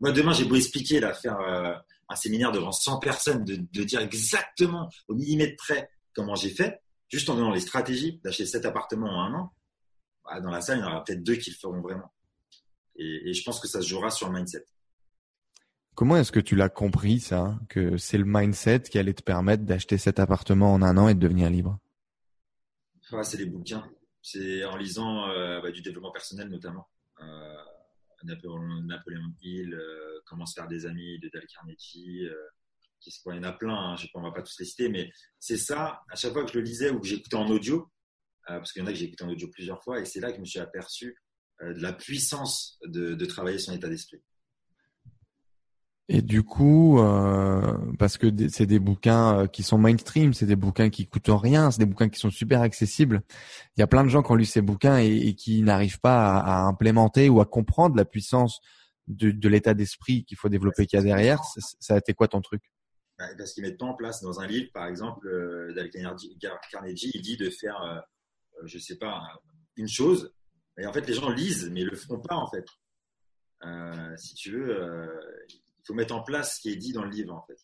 moi 0.00 0.12
demain 0.12 0.32
j'ai 0.32 0.44
beau 0.44 0.56
expliquer 0.56 1.00
là, 1.00 1.12
faire 1.12 1.40
euh, 1.40 1.74
un 2.08 2.16
séminaire 2.16 2.52
devant 2.52 2.72
100 2.72 2.98
personnes, 2.98 3.44
de, 3.44 3.56
de 3.56 3.84
dire 3.84 4.00
exactement 4.00 4.88
au 5.08 5.14
millimètre 5.14 5.56
près 5.56 5.90
comment 6.14 6.34
j'ai 6.34 6.50
fait, 6.50 6.80
juste 7.08 7.28
en 7.30 7.34
donnant 7.34 7.52
les 7.52 7.60
stratégies 7.60 8.20
d'acheter 8.24 8.46
cet 8.46 8.64
appartement 8.64 9.08
en 9.08 9.22
un 9.22 9.34
an, 9.34 9.52
bah, 10.24 10.40
dans 10.40 10.50
la 10.50 10.60
salle 10.60 10.78
il 10.78 10.80
y 10.82 10.84
en 10.84 10.88
aura 10.88 11.04
peut-être 11.04 11.22
deux 11.22 11.36
qui 11.36 11.50
le 11.50 11.56
feront 11.56 11.80
vraiment. 11.80 12.12
Et, 12.96 13.30
et 13.30 13.34
je 13.34 13.42
pense 13.44 13.60
que 13.60 13.68
ça 13.68 13.80
se 13.80 13.86
jouera 13.86 14.10
sur 14.10 14.28
le 14.28 14.34
mindset. 14.34 14.64
Comment 15.98 16.16
est-ce 16.16 16.30
que 16.30 16.38
tu 16.38 16.54
l'as 16.54 16.68
compris 16.68 17.18
ça, 17.18 17.58
que 17.68 17.96
c'est 17.96 18.18
le 18.18 18.24
mindset 18.24 18.82
qui 18.82 19.00
allait 19.00 19.14
te 19.14 19.22
permettre 19.24 19.64
d'acheter 19.64 19.98
cet 19.98 20.20
appartement 20.20 20.72
en 20.72 20.80
un 20.80 20.96
an 20.96 21.08
et 21.08 21.14
de 21.14 21.18
devenir 21.18 21.50
libre? 21.50 21.76
Ah, 23.10 23.24
C'est 23.24 23.38
les 23.38 23.46
bouquins. 23.46 23.84
C'est 24.22 24.64
en 24.64 24.76
lisant 24.76 25.28
euh, 25.28 25.60
bah, 25.60 25.72
du 25.72 25.82
développement 25.82 26.12
personnel 26.12 26.50
notamment. 26.50 26.86
Euh, 27.20 27.56
Napoléon, 28.24 29.34
Hill, 29.40 29.74
euh, 29.74 30.20
Comment 30.26 30.46
se 30.46 30.54
faire 30.54 30.68
des 30.68 30.86
amis 30.86 31.18
de 31.20 31.28
Dale 31.32 31.46
Carnegie. 31.46 32.26
Euh, 32.26 32.34
il 33.06 33.36
y 33.36 33.38
en 33.38 33.42
a 33.44 33.52
plein, 33.52 33.74
hein, 33.74 33.96
je 33.96 34.06
ne 34.12 34.22
va 34.22 34.32
pas 34.32 34.42
tous 34.42 34.58
les 34.58 34.64
citer, 34.64 34.88
mais 34.88 35.10
c'est 35.38 35.56
ça, 35.56 36.02
à 36.10 36.16
chaque 36.16 36.32
fois 36.32 36.44
que 36.44 36.52
je 36.52 36.58
le 36.58 36.64
lisais 36.64 36.90
ou 36.90 36.98
que 36.98 37.06
j'écoutais 37.06 37.36
en 37.36 37.48
audio, 37.48 37.88
euh, 38.50 38.58
parce 38.58 38.72
qu'il 38.72 38.82
y 38.82 38.84
en 38.84 38.88
a 38.88 38.92
que 38.92 38.98
j'ai 38.98 39.04
écouté 39.04 39.24
en 39.24 39.28
audio 39.28 39.48
plusieurs 39.48 39.82
fois, 39.84 40.00
et 40.00 40.04
c'est 40.04 40.18
là 40.18 40.30
que 40.30 40.36
je 40.36 40.40
me 40.40 40.46
suis 40.46 40.58
aperçu 40.58 41.16
de 41.60 41.80
la 41.80 41.92
puissance 41.92 42.78
de 42.84 43.24
travailler 43.24 43.58
son 43.58 43.72
état 43.72 43.88
d'esprit. 43.88 44.20
Et 46.10 46.22
du 46.22 46.42
coup, 46.42 46.98
euh, 47.00 47.76
parce 47.98 48.16
que 48.16 48.28
c'est 48.48 48.64
des 48.64 48.78
bouquins 48.78 49.40
euh, 49.40 49.46
qui 49.46 49.62
sont 49.62 49.76
mainstream, 49.76 50.32
c'est 50.32 50.46
des 50.46 50.56
bouquins 50.56 50.88
qui 50.88 51.06
coûtent 51.06 51.28
rien, 51.28 51.70
c'est 51.70 51.80
des 51.80 51.86
bouquins 51.86 52.08
qui 52.08 52.18
sont 52.18 52.30
super 52.30 52.62
accessibles. 52.62 53.20
Il 53.76 53.80
y 53.80 53.82
a 53.82 53.86
plein 53.86 54.04
de 54.04 54.08
gens 54.08 54.22
qui 54.22 54.32
ont 54.32 54.34
lu 54.34 54.46
ces 54.46 54.62
bouquins 54.62 54.96
et, 54.96 55.34
qui 55.34 55.60
n'arrivent 55.62 56.00
pas 56.00 56.38
à, 56.38 56.62
implémenter 56.62 57.28
ou 57.28 57.42
à 57.42 57.44
comprendre 57.44 57.94
la 57.94 58.06
puissance 58.06 58.60
de, 59.06 59.48
l'état 59.48 59.74
d'esprit 59.74 60.24
qu'il 60.24 60.38
faut 60.38 60.48
développer 60.48 60.86
qu'il 60.86 60.98
y 60.98 61.00
a 61.00 61.04
derrière. 61.04 61.42
Ça, 61.78 61.94
a 61.94 61.98
été 61.98 62.14
quoi 62.14 62.26
ton 62.26 62.40
truc? 62.40 62.62
Bah, 63.18 63.26
Parce 63.36 63.52
qu'ils 63.52 63.62
mettent 63.62 63.78
pas 63.78 63.86
en 63.86 63.94
place 63.94 64.22
dans 64.22 64.40
un 64.40 64.46
livre, 64.46 64.70
par 64.72 64.86
exemple, 64.86 65.28
euh, 65.28 65.74
Carnegie, 66.70 67.10
il 67.12 67.20
dit 67.20 67.36
de 67.36 67.50
faire, 67.50 67.82
euh, 67.82 68.00
je 68.64 68.78
sais 68.78 68.96
pas, 68.96 69.20
une 69.76 69.88
chose. 69.88 70.32
Et 70.78 70.86
en 70.86 70.92
fait, 70.94 71.06
les 71.06 71.12
gens 71.12 71.28
lisent, 71.28 71.68
mais 71.70 71.82
ils 71.82 71.88
le 71.88 71.96
font 71.96 72.18
pas 72.18 72.36
en 72.36 72.48
fait. 72.48 72.64
Euh, 73.64 74.16
si 74.16 74.34
tu 74.34 74.52
veux, 74.52 75.10
faut 75.88 75.94
mettre 75.94 76.14
en 76.14 76.22
place 76.22 76.56
ce 76.56 76.60
qui 76.60 76.70
est 76.70 76.76
dit 76.76 76.92
dans 76.92 77.02
le 77.02 77.10
livre, 77.10 77.34
en 77.34 77.42
fait. 77.46 77.58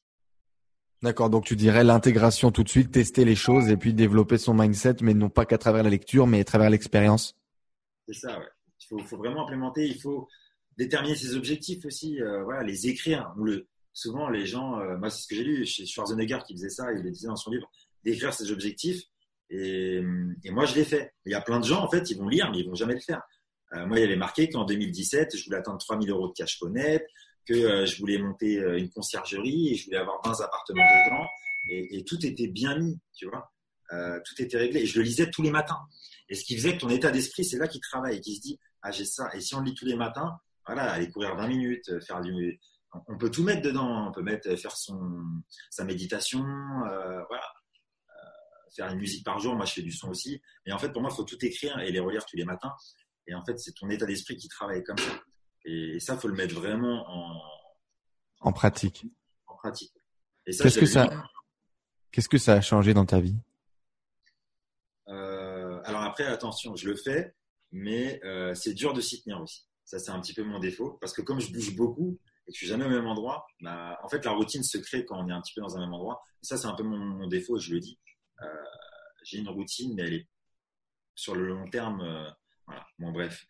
D'accord, 1.02 1.28
donc 1.28 1.44
tu 1.44 1.54
dirais 1.54 1.84
l'intégration 1.84 2.50
tout 2.50 2.64
de 2.64 2.68
suite, 2.68 2.90
tester 2.90 3.26
les 3.26 3.34
choses 3.34 3.68
et 3.68 3.76
puis 3.76 3.92
développer 3.92 4.38
son 4.38 4.54
mindset, 4.54 4.96
mais 5.02 5.12
non 5.12 5.28
pas 5.28 5.44
qu'à 5.44 5.58
travers 5.58 5.82
la 5.82 5.90
lecture, 5.90 6.26
mais 6.26 6.40
à 6.40 6.44
travers 6.44 6.70
l'expérience. 6.70 7.36
C'est 8.08 8.14
ça, 8.14 8.38
ouais. 8.38 8.46
Il 8.90 9.04
faut, 9.04 9.16
vraiment 9.16 9.44
implémenter, 9.44 9.86
il 9.86 10.00
faut 10.00 10.28
déterminer 10.76 11.14
ses 11.14 11.36
objectifs 11.36 11.84
aussi, 11.84 12.20
euh, 12.20 12.42
voilà, 12.44 12.62
les 12.62 12.86
écrire. 12.86 13.32
Le, 13.36 13.66
souvent, 13.92 14.28
les 14.28 14.46
gens, 14.46 14.78
euh, 14.80 14.96
moi, 14.96 15.10
c'est 15.10 15.22
ce 15.22 15.28
que 15.28 15.34
j'ai 15.34 15.44
lu 15.44 15.66
chez 15.66 15.86
Schwarzenegger 15.86 16.38
qui 16.46 16.54
faisait 16.54 16.70
ça, 16.70 16.92
il 16.92 17.02
le 17.02 17.10
disait 17.10 17.28
dans 17.28 17.36
son 17.36 17.50
livre, 17.50 17.70
d'écrire 18.02 18.32
ses 18.32 18.50
objectifs. 18.50 19.02
Et, 19.50 20.00
moi, 20.50 20.64
je 20.64 20.74
l'ai 20.74 20.84
fait. 20.84 21.14
Il 21.26 21.32
y 21.32 21.34
a 21.34 21.40
plein 21.40 21.60
de 21.60 21.64
gens, 21.64 21.82
en 21.82 21.90
fait, 21.90 22.10
ils 22.10 22.18
vont 22.18 22.28
lire, 22.28 22.50
mais 22.50 22.60
ils 22.60 22.68
vont 22.68 22.74
jamais 22.74 22.94
le 22.94 23.00
faire. 23.00 23.22
Euh, 23.74 23.86
moi, 23.86 23.98
il 23.98 24.02
y 24.02 24.04
avait 24.04 24.16
marqué 24.16 24.48
qu'en 24.48 24.64
2017, 24.64 25.36
je 25.36 25.44
voulais 25.44 25.58
atteindre 25.58 25.78
3000 25.78 26.10
euros 26.10 26.28
de 26.28 26.32
cash 26.32 26.58
connect, 26.58 27.06
que 27.46 27.54
euh, 27.54 27.86
je 27.86 27.98
voulais 27.98 28.18
monter 28.18 28.58
euh, 28.58 28.78
une 28.78 28.90
conciergerie 28.90 29.72
et 29.72 29.74
je 29.74 29.86
voulais 29.86 29.98
avoir 29.98 30.20
20 30.24 30.40
appartements 30.44 30.82
dedans 30.82 31.26
et, 31.70 32.04
tout 32.04 32.24
était 32.26 32.48
bien 32.48 32.78
mis, 32.78 33.00
tu 33.14 33.26
vois. 33.26 33.50
Euh, 33.92 34.20
tout 34.24 34.42
était 34.42 34.58
réglé 34.58 34.80
et 34.80 34.86
je 34.86 34.98
le 34.98 35.04
lisais 35.04 35.30
tous 35.30 35.42
les 35.42 35.50
matins. 35.50 35.80
Et 36.28 36.34
ce 36.34 36.44
qui 36.44 36.56
faisait 36.56 36.74
que 36.74 36.80
ton 36.80 36.90
état 36.90 37.10
d'esprit, 37.10 37.44
c'est 37.44 37.56
là 37.58 37.68
qu'il 37.68 37.80
travaille 37.80 38.18
et 38.18 38.20
qu'il 38.20 38.36
se 38.36 38.40
dit 38.40 38.58
ah 38.82 38.90
j'ai 38.90 39.06
ça. 39.06 39.30
Et 39.34 39.40
si 39.40 39.54
on 39.54 39.60
le 39.60 39.66
lit 39.66 39.74
tous 39.74 39.86
les 39.86 39.96
matins, 39.96 40.36
voilà, 40.66 40.90
aller 40.92 41.10
courir 41.10 41.34
20 41.36 41.48
minutes, 41.48 42.00
faire 42.04 42.20
du, 42.20 42.60
on 43.08 43.16
peut 43.16 43.30
tout 43.30 43.42
mettre 43.42 43.62
dedans. 43.62 44.08
On 44.08 44.12
peut 44.12 44.22
mettre 44.22 44.56
faire 44.56 44.76
son 44.76 45.22
sa 45.70 45.84
méditation, 45.84 46.42
voilà, 46.42 47.52
faire 48.74 48.92
une 48.92 48.98
musique 48.98 49.24
par 49.24 49.38
jour. 49.38 49.54
Moi, 49.54 49.64
je 49.64 49.72
fais 49.72 49.82
du 49.82 49.92
son 49.92 50.10
aussi. 50.10 50.42
Et 50.66 50.72
en 50.72 50.78
fait, 50.78 50.90
pour 50.90 51.00
moi, 51.00 51.10
il 51.12 51.16
faut 51.16 51.24
tout 51.24 51.42
écrire 51.44 51.78
et 51.78 51.90
les 51.90 52.00
relire 52.00 52.26
tous 52.26 52.36
les 52.36 52.44
matins. 52.44 52.74
Et 53.26 53.34
en 53.34 53.44
fait, 53.44 53.58
c'est 53.58 53.72
ton 53.72 53.88
état 53.88 54.06
d'esprit 54.06 54.36
qui 54.36 54.48
travaille 54.48 54.82
comme 54.82 54.98
ça. 54.98 55.12
Et 55.64 55.98
ça, 56.00 56.16
faut 56.16 56.28
le 56.28 56.34
mettre 56.34 56.54
vraiment 56.54 57.04
en, 57.08 57.40
en 58.40 58.52
pratique. 58.52 59.06
En 59.46 59.56
pratique. 59.56 59.92
Qu'est-ce 60.44 60.78
que 60.78 60.86
ça, 60.86 61.08
qu'est-ce 62.12 62.28
que 62.28 62.38
ça 62.38 62.54
a 62.54 62.60
changé 62.60 62.92
dans 62.92 63.06
ta 63.06 63.20
vie? 63.20 63.36
Euh, 65.08 65.80
Alors 65.84 66.02
après, 66.02 66.24
attention, 66.24 66.76
je 66.76 66.88
le 66.88 66.96
fais, 66.96 67.34
mais 67.72 68.20
euh, 68.24 68.54
c'est 68.54 68.74
dur 68.74 68.92
de 68.92 69.00
s'y 69.00 69.22
tenir 69.22 69.40
aussi. 69.40 69.66
Ça, 69.84 69.98
c'est 69.98 70.10
un 70.10 70.20
petit 70.20 70.34
peu 70.34 70.42
mon 70.42 70.58
défaut, 70.58 70.98
parce 71.00 71.12
que 71.12 71.22
comme 71.22 71.40
je 71.40 71.52
bouge 71.52 71.74
beaucoup 71.74 72.18
et 72.46 72.50
que 72.50 72.54
je 72.54 72.58
suis 72.58 72.66
jamais 72.66 72.84
au 72.84 72.90
même 72.90 73.06
endroit, 73.06 73.46
bah, 73.60 73.98
en 74.02 74.08
fait, 74.08 74.24
la 74.24 74.32
routine 74.32 74.62
se 74.62 74.76
crée 74.78 75.04
quand 75.06 75.18
on 75.22 75.28
est 75.28 75.32
un 75.32 75.40
petit 75.40 75.54
peu 75.54 75.62
dans 75.62 75.76
un 75.76 75.80
même 75.80 75.94
endroit. 75.94 76.22
Et 76.42 76.46
ça, 76.46 76.58
c'est 76.58 76.66
un 76.66 76.74
peu 76.74 76.82
mon, 76.82 76.98
mon 76.98 77.26
défaut, 77.26 77.58
je 77.58 77.72
le 77.72 77.80
dis. 77.80 77.98
Euh, 78.42 78.46
j'ai 79.22 79.38
une 79.38 79.48
routine, 79.48 79.94
mais 79.94 80.02
elle 80.02 80.14
est 80.14 80.28
sur 81.14 81.34
le 81.34 81.46
long 81.46 81.68
terme. 81.70 82.02
Voilà. 82.66 82.86
Bon, 82.98 83.12
bref. 83.12 83.46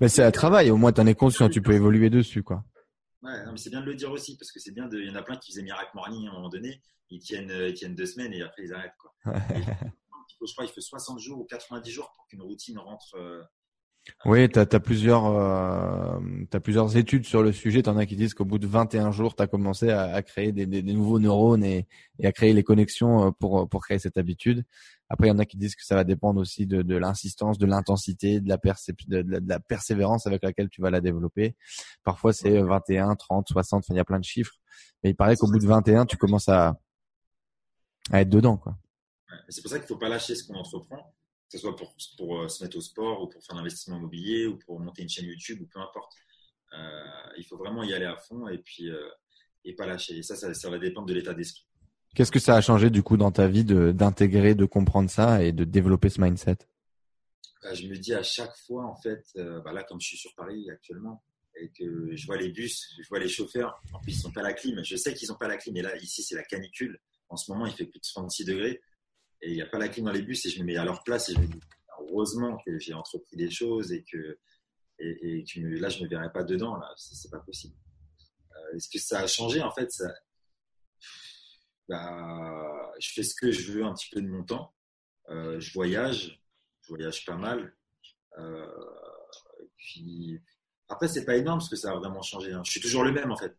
Mais 0.00 0.08
c'est 0.08 0.22
un 0.22 0.30
travail, 0.30 0.70
au 0.70 0.76
moins 0.76 0.92
tu 0.92 1.00
en 1.00 1.06
es 1.06 1.14
conscient, 1.14 1.48
tu 1.48 1.62
peux 1.62 1.72
évoluer 1.72 2.10
dessus, 2.10 2.42
quoi. 2.42 2.64
Ouais, 3.22 3.44
non, 3.44 3.52
mais 3.52 3.58
c'est 3.58 3.70
bien 3.70 3.80
de 3.80 3.86
le 3.86 3.94
dire 3.94 4.10
aussi, 4.10 4.36
parce 4.36 4.50
que 4.50 4.58
c'est 4.58 4.72
bien 4.72 4.88
de, 4.88 4.98
il 4.98 5.08
y 5.08 5.10
en 5.10 5.14
a 5.14 5.22
plein 5.22 5.36
qui 5.36 5.52
faisaient 5.52 5.62
Miracle 5.62 5.90
Morning 5.94 6.26
à 6.26 6.30
un 6.30 6.34
moment 6.34 6.48
donné, 6.48 6.82
ils 7.08 7.20
tiennent, 7.20 7.50
euh, 7.50 7.68
ils 7.68 7.74
tiennent 7.74 7.94
deux 7.94 8.06
semaines 8.06 8.32
et 8.32 8.42
après 8.42 8.64
ils 8.64 8.74
arrêtent, 8.74 8.96
quoi. 8.98 9.12
je 10.46 10.52
crois, 10.52 10.64
il 10.64 10.72
faut 10.72 10.80
60 10.80 11.20
jours 11.20 11.40
ou 11.40 11.44
90 11.44 11.90
jours 11.90 12.12
pour 12.14 12.26
qu'une 12.26 12.42
routine 12.42 12.78
rentre. 12.78 13.16
Euh, 14.08 14.30
oui, 14.30 14.48
tu 14.48 14.58
as, 14.58 14.66
plusieurs, 14.80 15.26
euh, 15.26 16.18
as 16.52 16.60
plusieurs 16.60 16.96
études 16.96 17.24
sur 17.24 17.42
le 17.42 17.52
sujet. 17.52 17.82
Tu 17.82 17.90
en 17.90 17.96
as 17.96 18.06
qui 18.06 18.16
disent 18.16 18.34
qu'au 18.34 18.44
bout 18.44 18.58
de 18.58 18.66
21 18.66 19.12
jours, 19.12 19.34
tu 19.36 19.42
as 19.42 19.46
commencé 19.46 19.90
à, 19.90 20.14
à 20.14 20.22
créer 20.22 20.52
des, 20.52 20.66
des, 20.66 20.82
des, 20.82 20.92
nouveaux 20.92 21.18
neurones 21.18 21.64
et, 21.64 21.86
et, 22.18 22.26
à 22.26 22.32
créer 22.32 22.52
les 22.52 22.62
connexions 22.62 23.28
euh, 23.28 23.30
pour, 23.30 23.68
pour 23.68 23.82
créer 23.82 23.98
cette 23.98 24.18
habitude. 24.18 24.64
Après, 25.08 25.26
il 25.28 25.30
y 25.30 25.32
en 25.32 25.38
a 25.38 25.44
qui 25.44 25.56
disent 25.56 25.76
que 25.76 25.84
ça 25.84 25.94
va 25.94 26.04
dépendre 26.04 26.40
aussi 26.40 26.66
de, 26.66 26.82
de 26.82 26.96
l'insistance, 26.96 27.58
de 27.58 27.66
l'intensité, 27.66 28.40
de 28.40 28.48
la, 28.48 28.56
de, 28.56 29.22
de, 29.22 29.48
la 29.48 29.60
persévérance 29.60 30.26
avec 30.26 30.42
laquelle 30.42 30.68
tu 30.68 30.80
vas 30.80 30.90
la 30.90 31.00
développer. 31.00 31.54
Parfois, 32.02 32.32
c'est 32.32 32.60
21, 32.60 33.14
30, 33.14 33.48
60, 33.48 33.88
il 33.90 33.96
y 33.96 34.00
a 34.00 34.04
plein 34.04 34.18
de 34.18 34.24
chiffres. 34.24 34.54
Mais 35.02 35.10
il 35.10 35.16
paraît 35.16 35.36
qu'au 35.36 35.48
bout 35.48 35.58
de 35.58 35.66
21, 35.66 36.06
tu 36.06 36.16
commences 36.16 36.48
à, 36.48 36.76
à 38.10 38.20
être 38.20 38.30
dedans. 38.30 38.56
quoi. 38.56 38.76
C'est 39.48 39.62
pour 39.62 39.70
ça 39.70 39.78
qu'il 39.78 39.86
faut 39.86 39.96
pas 39.96 40.08
lâcher 40.08 40.34
ce 40.34 40.46
qu'on 40.46 40.54
entreprend, 40.54 41.14
ce 41.52 41.58
soit 41.58 41.76
pour, 41.76 41.94
pour 42.16 42.40
euh, 42.40 42.48
se 42.48 42.62
mettre 42.62 42.76
au 42.76 42.80
sport 42.80 43.22
ou 43.22 43.28
pour 43.28 43.42
faire 43.44 43.56
un 43.56 43.60
investissement 43.60 43.98
immobilier 43.98 44.46
ou 44.46 44.56
pour 44.58 44.80
monter 44.80 45.02
une 45.02 45.08
chaîne 45.08 45.26
YouTube 45.26 45.60
ou 45.62 45.66
peu 45.66 45.80
importe. 45.80 46.12
il 47.36 47.44
faut 47.44 47.56
vraiment 47.56 47.82
y 47.82 47.92
aller 47.92 48.06
à 48.06 48.16
fond 48.16 48.48
et 48.48 48.58
puis 48.58 48.88
et 49.64 49.74
pas 49.74 49.86
lâcher. 49.86 50.16
Et 50.16 50.22
ça, 50.22 50.36
ça, 50.36 50.52
ça 50.54 50.70
va 50.70 50.78
dépendre 50.78 51.06
de 51.06 51.14
l'état 51.14 51.34
d'esprit. 51.34 51.66
Qu'est-ce 52.14 52.32
que 52.32 52.38
ça 52.38 52.56
a 52.56 52.60
changé 52.60 52.90
du 52.90 53.02
coup 53.02 53.16
dans 53.16 53.30
ta 53.30 53.46
vie 53.46 53.64
d'intégrer, 53.64 54.54
de, 54.54 54.64
comprendre 54.64 55.08
ça 55.08 55.42
et 55.42 55.52
de 55.52 55.64
développer 55.64 56.08
ce 56.08 56.20
mindset? 56.20 56.58
Bah, 57.62 57.74
Je 57.74 57.86
me 57.86 57.96
dis 57.96 58.12
à 58.12 58.22
chaque 58.22 58.56
fois, 58.66 58.84
en 58.86 58.96
fait, 58.96 59.24
bah 59.64 59.72
là, 59.72 59.82
comme 59.84 60.00
je 60.00 60.08
suis 60.08 60.18
sur 60.18 60.34
Paris 60.34 60.68
actuellement, 60.70 61.22
et 61.60 61.70
que 61.70 62.14
je 62.14 62.26
vois 62.26 62.36
les 62.36 62.50
bus, 62.50 62.94
je 63.00 63.08
vois 63.08 63.18
les 63.18 63.28
chauffeurs, 63.28 63.80
en 63.92 64.00
plus 64.00 64.12
ils 64.12 64.20
sont 64.20 64.32
pas 64.32 64.42
la 64.42 64.52
clim, 64.52 64.82
je 64.84 64.96
sais 64.96 65.14
qu'ils 65.14 65.28
n'ont 65.28 65.36
pas 65.36 65.48
la 65.48 65.56
clim, 65.56 65.74
mais 65.74 65.82
là 65.82 65.96
ici 65.98 66.22
c'est 66.22 66.34
la 66.34 66.44
canicule, 66.44 66.98
en 67.28 67.36
ce 67.36 67.50
moment 67.50 67.66
il 67.66 67.72
fait 67.72 67.84
plus 67.84 67.98
de 67.98 68.04
36 68.04 68.44
degrés, 68.44 68.80
et 69.42 69.50
il 69.50 69.54
n'y 69.54 69.62
a 69.62 69.66
pas 69.66 69.78
la 69.78 69.88
clim 69.88 70.04
dans 70.04 70.12
les 70.12 70.22
bus, 70.22 70.44
et 70.46 70.50
je 70.50 70.60
me 70.60 70.64
mets 70.64 70.76
à 70.76 70.84
leur 70.84 71.02
place, 71.02 71.28
et 71.28 71.34
je 71.34 71.40
me 71.40 71.46
dis, 71.46 71.60
heureusement 72.00 72.58
que 72.64 72.78
j'ai 72.78 72.94
entrepris 72.94 73.36
des 73.36 73.50
choses, 73.50 73.92
et 73.92 74.04
que, 74.04 74.38
et, 74.98 75.44
que 75.44 75.60
là 75.60 75.88
je 75.88 75.98
ne 75.98 76.04
me 76.04 76.08
verrai 76.08 76.30
pas 76.32 76.44
dedans, 76.44 76.76
là, 76.76 76.92
c'est 76.96 77.30
pas 77.30 77.40
possible. 77.40 77.74
Euh, 78.54 78.76
est-ce 78.76 78.88
que 78.88 78.98
ça 78.98 79.20
a 79.20 79.26
changé 79.26 79.62
En 79.62 79.72
fait, 79.72 79.90
ça, 79.90 80.12
bah, 81.88 82.92
je 83.00 83.12
fais 83.12 83.22
ce 83.22 83.34
que 83.34 83.50
je 83.50 83.72
veux 83.72 83.84
un 83.84 83.94
petit 83.94 84.08
peu 84.10 84.22
de 84.22 84.28
mon 84.28 84.44
temps, 84.44 84.74
euh, 85.28 85.58
je 85.60 85.72
voyage, 85.72 86.40
je 86.82 86.88
voyage 86.88 87.24
pas 87.24 87.36
mal, 87.36 87.74
euh, 88.38 88.66
puis 89.76 90.40
après, 90.88 91.08
c'est 91.08 91.24
pas 91.24 91.36
énorme 91.36 91.58
parce 91.58 91.70
que 91.70 91.76
ça 91.76 91.90
a 91.90 91.96
vraiment 91.96 92.22
changé. 92.22 92.52
Hein. 92.52 92.62
Je 92.64 92.70
suis 92.70 92.80
toujours 92.80 93.02
le 93.02 93.12
même 93.12 93.32
en 93.32 93.36
fait. 93.36 93.56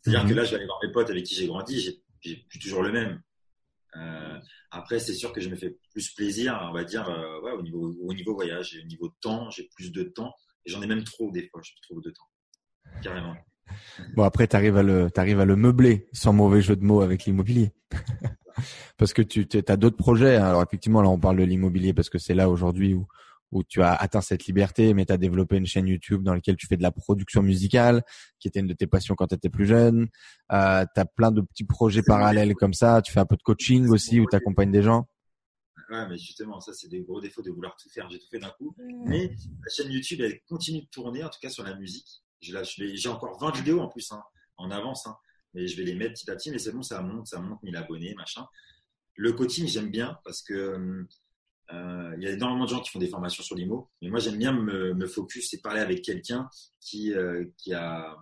C'est-à-dire 0.00 0.22
que 0.22 0.30
mhm. 0.30 0.36
là, 0.36 0.44
je 0.44 0.50
vais 0.50 0.56
aller 0.56 0.66
voir 0.66 0.78
mes 0.82 0.92
potes 0.92 1.10
avec 1.10 1.24
qui 1.24 1.34
j'ai 1.34 1.46
grandi, 1.46 1.80
je 1.80 1.90
suis 2.20 2.58
toujours 2.60 2.82
le 2.82 2.92
même. 2.92 3.20
Euh, 3.96 4.38
après, 4.70 4.98
c'est 4.98 5.14
sûr 5.14 5.32
que 5.32 5.40
je 5.40 5.48
me 5.48 5.56
fais 5.56 5.76
plus 5.92 6.10
plaisir, 6.14 6.58
on 6.68 6.72
va 6.72 6.84
dire, 6.84 7.08
euh, 7.08 7.40
ouais, 7.42 7.52
au, 7.52 7.62
niveau, 7.62 7.94
au 8.02 8.14
niveau 8.14 8.34
voyage, 8.34 8.78
au 8.82 8.86
niveau 8.86 9.08
temps, 9.20 9.50
j'ai 9.50 9.68
plus 9.74 9.92
de 9.92 10.02
temps. 10.04 10.32
Et 10.66 10.70
j'en 10.70 10.82
ai 10.82 10.86
même 10.86 11.04
trop 11.04 11.30
des 11.30 11.48
fois, 11.48 11.60
je 11.64 11.72
trouve 11.82 12.02
de 12.02 12.10
temps. 12.10 12.28
Carrément. 13.02 13.34
Bon, 14.14 14.22
après, 14.22 14.46
tu 14.48 14.56
arrives, 14.56 14.76
à 14.76 14.82
le, 14.82 15.08
arrives 15.16 15.40
à 15.40 15.44
le 15.44 15.56
meubler 15.56 16.08
sans 16.12 16.32
mauvais 16.32 16.62
jeu 16.62 16.76
de 16.76 16.84
mots 16.84 17.02
avec 17.02 17.24
l'immobilier. 17.24 17.72
parce 18.96 19.12
que 19.12 19.22
tu 19.22 19.46
as 19.66 19.76
d'autres 19.76 19.96
projets. 19.96 20.36
Hein. 20.36 20.44
Alors, 20.44 20.62
effectivement, 20.62 21.02
là, 21.02 21.08
on 21.08 21.18
parle 21.18 21.38
de 21.38 21.44
l'immobilier 21.44 21.92
parce 21.92 22.10
que 22.10 22.18
c'est 22.18 22.34
là 22.34 22.48
aujourd'hui 22.48 22.94
où, 22.94 23.06
où 23.50 23.64
tu 23.64 23.82
as 23.82 23.94
atteint 23.94 24.20
cette 24.20 24.46
liberté, 24.46 24.94
mais 24.94 25.06
tu 25.06 25.12
as 25.12 25.16
développé 25.16 25.56
une 25.56 25.66
chaîne 25.66 25.86
YouTube 25.86 26.22
dans 26.22 26.34
laquelle 26.34 26.56
tu 26.56 26.66
fais 26.66 26.76
de 26.76 26.82
la 26.82 26.90
production 26.90 27.42
musicale, 27.42 28.02
qui 28.38 28.48
était 28.48 28.60
une 28.60 28.66
de 28.66 28.74
tes 28.74 28.86
passions 28.86 29.14
quand 29.14 29.28
tu 29.28 29.34
étais 29.34 29.48
plus 29.48 29.66
jeune. 29.66 30.08
Euh, 30.52 30.84
tu 30.94 31.00
as 31.00 31.04
plein 31.04 31.30
de 31.30 31.40
petits 31.40 31.64
projets 31.64 32.02
parallèles 32.02 32.54
comme 32.54 32.74
ça. 32.74 33.00
Tu 33.02 33.12
fais 33.12 33.20
un 33.20 33.26
peu 33.26 33.36
de 33.36 33.42
coaching 33.42 33.88
aussi, 33.88 34.20
où 34.20 34.26
tu 34.28 34.36
accompagnes 34.36 34.72
des 34.72 34.82
gens. 34.82 35.08
Ouais, 35.90 36.06
mais 36.06 36.18
justement, 36.18 36.60
ça, 36.60 36.74
c'est 36.74 36.88
des 36.88 37.00
gros 37.00 37.20
défauts 37.20 37.42
de 37.42 37.50
vouloir 37.50 37.74
tout 37.76 37.88
faire. 37.88 38.08
J'ai 38.10 38.18
tout 38.18 38.28
fait 38.30 38.38
d'un 38.38 38.50
coup. 38.50 38.74
Mais 39.06 39.28
la 39.28 39.70
chaîne 39.74 39.90
YouTube, 39.90 40.20
elle 40.20 40.40
continue 40.46 40.82
de 40.82 40.88
tourner, 40.88 41.24
en 41.24 41.30
tout 41.30 41.38
cas 41.40 41.48
sur 41.48 41.64
la 41.64 41.74
musique. 41.76 42.22
J'ai 42.40 43.08
encore 43.08 43.38
20 43.40 43.56
vidéos 43.56 43.80
en 43.80 43.88
plus, 43.88 44.12
hein, 44.12 44.22
en 44.58 44.70
avance. 44.70 45.06
Hein. 45.06 45.16
mais 45.54 45.66
je 45.66 45.76
vais 45.76 45.84
les 45.84 45.94
mettre 45.94 46.12
petit 46.12 46.30
à 46.30 46.36
petit. 46.36 46.50
Mais 46.50 46.58
c'est 46.58 46.72
bon, 46.72 46.82
ça 46.82 47.00
monte, 47.00 47.26
ça 47.26 47.40
monte, 47.40 47.62
1000 47.62 47.74
abonnés, 47.76 48.14
machin. 48.14 48.46
Le 49.16 49.32
coaching, 49.32 49.66
j'aime 49.66 49.90
bien 49.90 50.18
parce 50.24 50.42
que 50.42 50.74
hum, 50.74 51.08
il 51.70 52.24
y 52.24 52.26
a 52.26 52.30
énormément 52.30 52.64
de 52.64 52.70
gens 52.70 52.80
qui 52.80 52.90
font 52.90 52.98
des 52.98 53.08
formations 53.08 53.42
sur 53.42 53.56
l'IMO, 53.56 53.88
mais 54.02 54.08
moi 54.08 54.18
j'aime 54.18 54.38
bien 54.38 54.52
me, 54.52 54.94
me, 54.94 55.06
focus 55.06 55.54
et 55.54 55.60
parler 55.60 55.80
avec 55.80 56.02
quelqu'un 56.02 56.48
qui, 56.80 57.14
euh, 57.14 57.44
qui 57.56 57.72
a, 57.72 58.16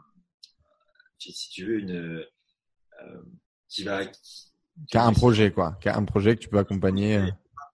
si 1.19 1.51
tu 1.51 1.65
veux, 1.65 1.79
une, 1.79 2.25
euh, 3.03 3.23
qui 3.69 3.85
va, 3.85 4.05
qui, 4.07 4.53
qui, 4.89 4.97
a 4.97 5.05
un 5.05 5.13
projet 5.13 5.51
quoi, 5.51 5.79
qui 5.81 5.89
a 5.89 5.97
un 5.97 6.05
projet 6.05 6.37
que 6.37 6.43
tu 6.43 6.49
peux 6.49 6.59
accompagner. 6.59 7.21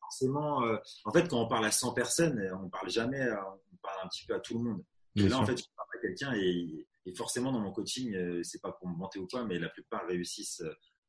forcément, 0.01 0.63
en 1.05 1.13
fait, 1.13 1.27
quand 1.29 1.41
on 1.41 1.49
parle 1.49 1.65
à 1.65 1.73
100 1.73 1.93
personnes, 1.93 2.41
on 2.63 2.69
parle 2.69 2.91
jamais, 2.91 3.29
on 3.73 3.77
parle 3.77 3.97
un 4.05 4.09
petit 4.09 4.25
peu 4.27 4.35
à 4.35 4.41
tout 4.41 4.59
le 4.59 4.65
monde. 4.65 4.85
Et 5.17 5.29
là, 5.29 5.39
en 5.39 5.47
fait, 5.47 5.59
je 5.59 5.65
parle 5.77 5.89
à 5.95 6.01
quelqu'un 6.01 6.33
et, 6.35 6.87
et, 7.07 7.15
forcément 7.15 7.51
dans 7.51 7.61
mon 7.61 7.73
coaching, 7.73 8.43
c'est 8.45 8.63
pas 8.63 8.73
pour 8.73 8.89
me 8.89 8.97
vanter 8.97 9.19
ou 9.19 9.27
quoi, 9.27 9.45
mais 9.45 9.59
la 9.59 9.69
plupart 9.69 10.07
réussissent 10.07 10.63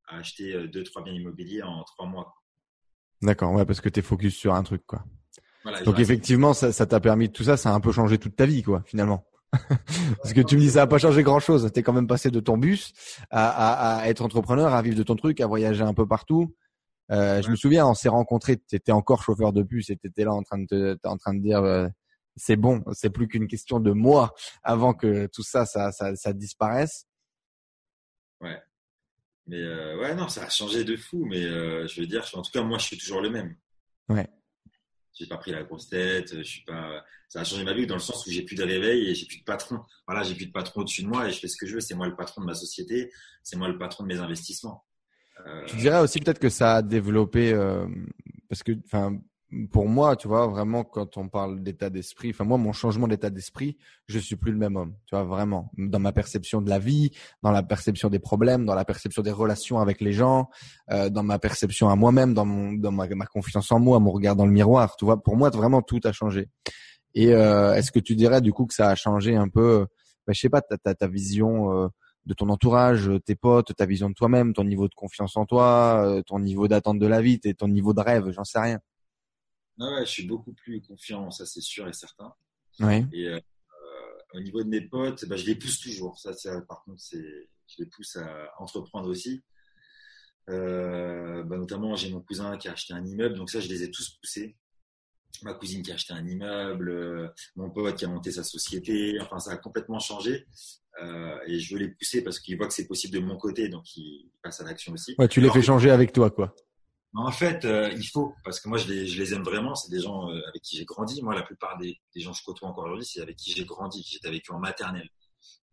à 0.07 0.17
acheter 0.17 0.67
deux, 0.67 0.83
trois 0.83 1.03
biens 1.03 1.13
immobiliers 1.13 1.61
en 1.61 1.83
trois 1.83 2.07
mois. 2.07 2.33
D'accord, 3.23 3.53
ouais, 3.53 3.65
parce 3.65 3.81
que 3.81 3.89
tu 3.89 3.99
es 3.99 4.03
focus 4.03 4.35
sur 4.35 4.53
un 4.53 4.63
truc, 4.63 4.85
quoi. 4.85 5.03
Donc 5.85 5.97
effectivement, 5.99 6.53
ça, 6.53 6.73
ça 6.73 6.85
t'a 6.85 6.99
permis 6.99 7.31
tout 7.31 7.43
ça, 7.45 7.55
ça 7.55 7.69
a 7.69 7.73
un 7.73 7.79
peu 7.79 7.93
changé 7.93 8.17
toute 8.17 8.35
ta 8.35 8.45
vie, 8.45 8.63
quoi, 8.63 8.83
finalement. 8.85 9.25
parce 10.21 10.33
que 10.33 10.41
tu 10.41 10.55
me 10.55 10.61
dis 10.61 10.71
ça 10.71 10.79
n'a 10.79 10.87
pas 10.87 10.97
changé 10.97 11.23
grand 11.23 11.39
chose. 11.39 11.69
T'es 11.73 11.83
quand 11.83 11.93
même 11.93 12.07
passé 12.07 12.31
de 12.31 12.39
ton 12.39 12.57
bus 12.57 12.93
à, 13.29 13.49
à, 13.49 13.99
à, 13.99 14.07
être 14.09 14.21
entrepreneur, 14.23 14.73
à 14.73 14.81
vivre 14.81 14.97
de 14.97 15.03
ton 15.03 15.15
truc, 15.15 15.39
à 15.41 15.47
voyager 15.47 15.83
un 15.83 15.93
peu 15.93 16.07
partout. 16.07 16.53
Euh, 17.11 17.41
Je 17.41 17.49
me 17.49 17.55
souviens, 17.55 17.85
on 17.87 17.93
s'est 17.93 18.09
rencontrés, 18.09 18.57
tu 18.57 18.75
étais 18.75 18.91
encore 18.91 19.23
chauffeur 19.23 19.53
de 19.53 19.61
bus 19.61 19.89
et 19.89 19.95
tu 19.95 20.07
étais 20.07 20.25
là 20.25 20.33
en 20.33 20.41
train 20.41 20.57
de 20.57 20.65
te, 20.65 21.07
en 21.07 21.17
train 21.17 21.33
de 21.33 21.39
dire 21.41 21.63
euh, 21.63 21.87
c'est 22.35 22.55
bon, 22.55 22.83
c'est 22.93 23.11
plus 23.11 23.27
qu'une 23.27 23.47
question 23.47 23.79
de 23.79 23.91
mois 23.91 24.33
avant 24.63 24.93
que 24.93 25.27
tout 25.27 25.43
ça, 25.43 25.65
ça, 25.65 25.91
ça, 25.91 26.15
ça 26.15 26.33
disparaisse. 26.33 27.05
Ouais. 28.41 28.59
Mais 29.47 29.61
euh, 29.61 29.99
ouais, 29.99 30.15
non, 30.15 30.27
ça 30.27 30.43
a 30.43 30.49
changé 30.49 30.83
de 30.83 30.95
fou. 30.95 31.25
Mais 31.25 31.43
euh, 31.43 31.87
je 31.87 32.01
veux 32.01 32.07
dire, 32.07 32.25
en 32.33 32.41
tout 32.41 32.51
cas, 32.51 32.61
moi, 32.61 32.77
je 32.77 32.85
suis 32.85 32.97
toujours 32.97 33.21
le 33.21 33.29
même. 33.29 33.55
Ouais. 34.09 34.27
J'ai 35.13 35.27
pas 35.27 35.37
pris 35.37 35.51
la 35.51 35.63
grosse 35.63 35.89
tête. 35.89 36.35
Je 36.37 36.43
suis 36.43 36.63
pas. 36.63 37.03
Ça 37.27 37.41
a 37.41 37.43
changé 37.43 37.63
ma 37.63 37.73
vie 37.73 37.85
dans 37.85 37.95
le 37.95 38.01
sens 38.01 38.25
où 38.25 38.31
j'ai 38.31 38.43
plus 38.43 38.55
de 38.55 38.63
réveil 38.63 39.09
et 39.09 39.15
j'ai 39.15 39.25
plus 39.25 39.39
de 39.39 39.43
patron. 39.43 39.79
Voilà, 40.07 40.23
j'ai 40.23 40.35
plus 40.35 40.47
de 40.47 40.51
patron 40.51 40.81
au-dessus 40.81 41.03
de 41.03 41.07
moi 41.07 41.27
et 41.27 41.31
je 41.31 41.39
fais 41.39 41.47
ce 41.47 41.57
que 41.57 41.65
je 41.65 41.75
veux. 41.75 41.81
C'est 41.81 41.95
moi 41.95 42.07
le 42.07 42.15
patron 42.15 42.41
de 42.41 42.47
ma 42.47 42.53
société. 42.53 43.11
C'est 43.43 43.57
moi 43.57 43.67
le 43.67 43.77
patron 43.77 44.03
de 44.03 44.07
mes 44.07 44.19
investissements. 44.19 44.85
Euh... 45.45 45.67
Je 45.67 45.75
dirais 45.77 45.99
aussi 45.99 46.19
peut-être 46.19 46.39
que 46.39 46.49
ça 46.49 46.75
a 46.75 46.81
développé 46.81 47.53
euh, 47.53 47.87
parce 48.49 48.63
que, 48.63 48.71
enfin, 48.85 49.19
pour 49.71 49.87
moi, 49.87 50.15
tu 50.15 50.27
vois, 50.27 50.47
vraiment, 50.47 50.83
quand 50.83 51.17
on 51.17 51.29
parle 51.29 51.61
d'état 51.61 51.89
d'esprit, 51.89 52.31
enfin 52.31 52.43
moi, 52.43 52.57
mon 52.57 52.73
changement 52.73 53.07
d'état 53.07 53.29
d'esprit, 53.29 53.77
je 54.07 54.19
suis 54.19 54.35
plus 54.35 54.51
le 54.51 54.57
même 54.57 54.75
homme, 54.75 54.95
tu 55.05 55.15
vois, 55.15 55.23
vraiment, 55.23 55.71
dans 55.77 55.99
ma 55.99 56.11
perception 56.11 56.61
de 56.61 56.69
la 56.69 56.79
vie, 56.79 57.11
dans 57.41 57.51
la 57.51 57.63
perception 57.63 58.09
des 58.09 58.19
problèmes, 58.19 58.65
dans 58.65 58.75
la 58.75 58.85
perception 58.85 59.21
des 59.21 59.31
relations 59.31 59.79
avec 59.79 60.01
les 60.01 60.13
gens, 60.13 60.49
euh, 60.91 61.09
dans 61.09 61.23
ma 61.23 61.39
perception 61.39 61.89
à 61.89 61.95
moi-même, 61.95 62.33
dans 62.33 62.45
mon, 62.45 62.73
dans 62.73 62.91
ma, 62.91 63.07
confiance 63.25 63.71
en 63.71 63.79
moi, 63.79 63.99
mon 63.99 64.11
regard 64.11 64.35
dans 64.35 64.45
le 64.45 64.51
miroir, 64.51 64.95
tu 64.95 65.05
vois, 65.05 65.21
pour 65.21 65.35
moi, 65.35 65.49
vraiment 65.49 65.81
tout 65.81 65.99
a 66.03 66.11
changé. 66.11 66.49
Et 67.15 67.33
euh, 67.33 67.73
est-ce 67.75 67.91
que 67.91 67.99
tu 67.99 68.15
dirais 68.15 68.41
du 68.41 68.53
coup 68.53 68.65
que 68.65 68.73
ça 68.73 68.89
a 68.89 68.95
changé 68.95 69.35
un 69.35 69.49
peu, 69.49 69.85
ben, 70.25 70.33
je 70.33 70.39
sais 70.39 70.49
pas, 70.49 70.61
ta, 70.61 70.77
ta, 70.77 70.95
ta 70.95 71.07
vision 71.07 71.71
euh, 71.71 71.87
de 72.25 72.33
ton 72.33 72.49
entourage, 72.49 73.11
tes 73.25 73.35
potes, 73.35 73.75
ta 73.75 73.85
vision 73.85 74.09
de 74.09 74.13
toi-même, 74.13 74.53
ton 74.53 74.63
niveau 74.63 74.87
de 74.87 74.95
confiance 74.95 75.35
en 75.37 75.45
toi, 75.45 76.03
euh, 76.05 76.21
ton 76.21 76.39
niveau 76.39 76.67
d'attente 76.67 76.99
de 76.99 77.07
la 77.07 77.21
vie, 77.21 77.39
ton 77.39 77.67
niveau 77.67 77.93
de 77.93 78.01
rêve, 78.01 78.31
j'en 78.31 78.43
sais 78.43 78.59
rien. 78.59 78.79
Ah 79.79 79.91
ouais, 79.91 80.05
je 80.05 80.11
suis 80.11 80.27
beaucoup 80.27 80.53
plus 80.53 80.81
confiant, 80.81 81.31
ça 81.31 81.45
c'est 81.45 81.61
sûr 81.61 81.87
et 81.87 81.93
certain. 81.93 82.33
Et 83.11 83.27
euh, 83.27 83.39
au 84.33 84.39
niveau 84.39 84.63
de 84.63 84.69
mes 84.69 84.81
potes, 84.81 85.25
bah, 85.25 85.35
je 85.35 85.45
les 85.45 85.55
pousse 85.55 85.79
toujours. 85.79 86.17
Ça, 86.19 86.61
par 86.61 86.83
contre, 86.83 87.01
c'est, 87.01 87.49
je 87.67 87.75
les 87.79 87.85
pousse 87.85 88.15
à 88.17 88.51
entreprendre 88.59 89.09
aussi. 89.09 89.43
Euh, 90.49 91.43
bah, 91.43 91.57
notamment, 91.57 91.95
j'ai 91.95 92.11
mon 92.11 92.21
cousin 92.21 92.57
qui 92.57 92.67
a 92.67 92.73
acheté 92.73 92.93
un 92.93 93.05
immeuble, 93.05 93.35
donc 93.35 93.49
ça, 93.49 93.59
je 93.59 93.69
les 93.69 93.83
ai 93.83 93.91
tous 93.91 94.17
poussés. 94.21 94.55
Ma 95.41 95.53
cousine 95.53 95.81
qui 95.81 95.91
a 95.91 95.95
acheté 95.95 96.13
un 96.13 96.25
immeuble, 96.25 96.89
euh, 96.89 97.27
mon 97.55 97.69
pote 97.69 97.95
qui 97.95 98.05
a 98.05 98.07
monté 98.07 98.31
sa 98.31 98.43
société. 98.43 99.19
Enfin, 99.21 99.39
ça 99.39 99.51
a 99.51 99.57
complètement 99.57 99.99
changé. 99.99 100.45
Euh, 101.01 101.39
et 101.47 101.59
je 101.59 101.73
veux 101.73 101.79
les 101.79 101.89
pousser 101.89 102.23
parce 102.23 102.39
qu'ils 102.39 102.55
voient 102.55 102.67
que 102.67 102.73
c'est 102.73 102.87
possible 102.87 103.15
de 103.15 103.19
mon 103.19 103.35
côté, 103.35 103.67
donc 103.67 103.95
ils 103.97 104.29
passent 104.43 104.61
à 104.61 104.63
l'action 104.63 104.93
aussi. 104.93 105.15
Ouais, 105.17 105.27
tu 105.27 105.41
les 105.41 105.49
fais 105.49 105.61
changer 105.61 105.89
avec 105.89 106.13
toi, 106.13 106.29
quoi. 106.29 106.55
En 107.15 107.31
fait, 107.31 107.63
euh, 107.63 107.91
il 107.95 108.07
faut, 108.07 108.33
parce 108.43 108.59
que 108.59 108.67
moi, 108.67 108.77
je 108.77 108.87
les, 108.87 109.05
je 109.05 109.21
les 109.21 109.33
aime 109.33 109.43
vraiment. 109.43 109.75
C'est 109.75 109.91
des 109.91 110.01
gens 110.01 110.29
euh, 110.29 110.41
avec 110.47 110.61
qui 110.63 110.77
j'ai 110.77 110.85
grandi. 110.85 111.21
Moi, 111.21 111.35
la 111.35 111.43
plupart 111.43 111.77
des, 111.77 111.99
des 112.15 112.21
gens 112.21 112.31
que 112.31 112.37
je 112.39 112.43
côtoie 112.43 112.67
encore 112.67 112.85
aujourd'hui, 112.85 113.05
c'est 113.05 113.21
avec 113.21 113.35
qui 113.35 113.51
j'ai 113.51 113.65
grandi, 113.65 114.03
qui 114.03 114.19
avec 114.25 114.49
eux 114.49 114.53
en 114.53 114.59
maternelle. 114.59 115.09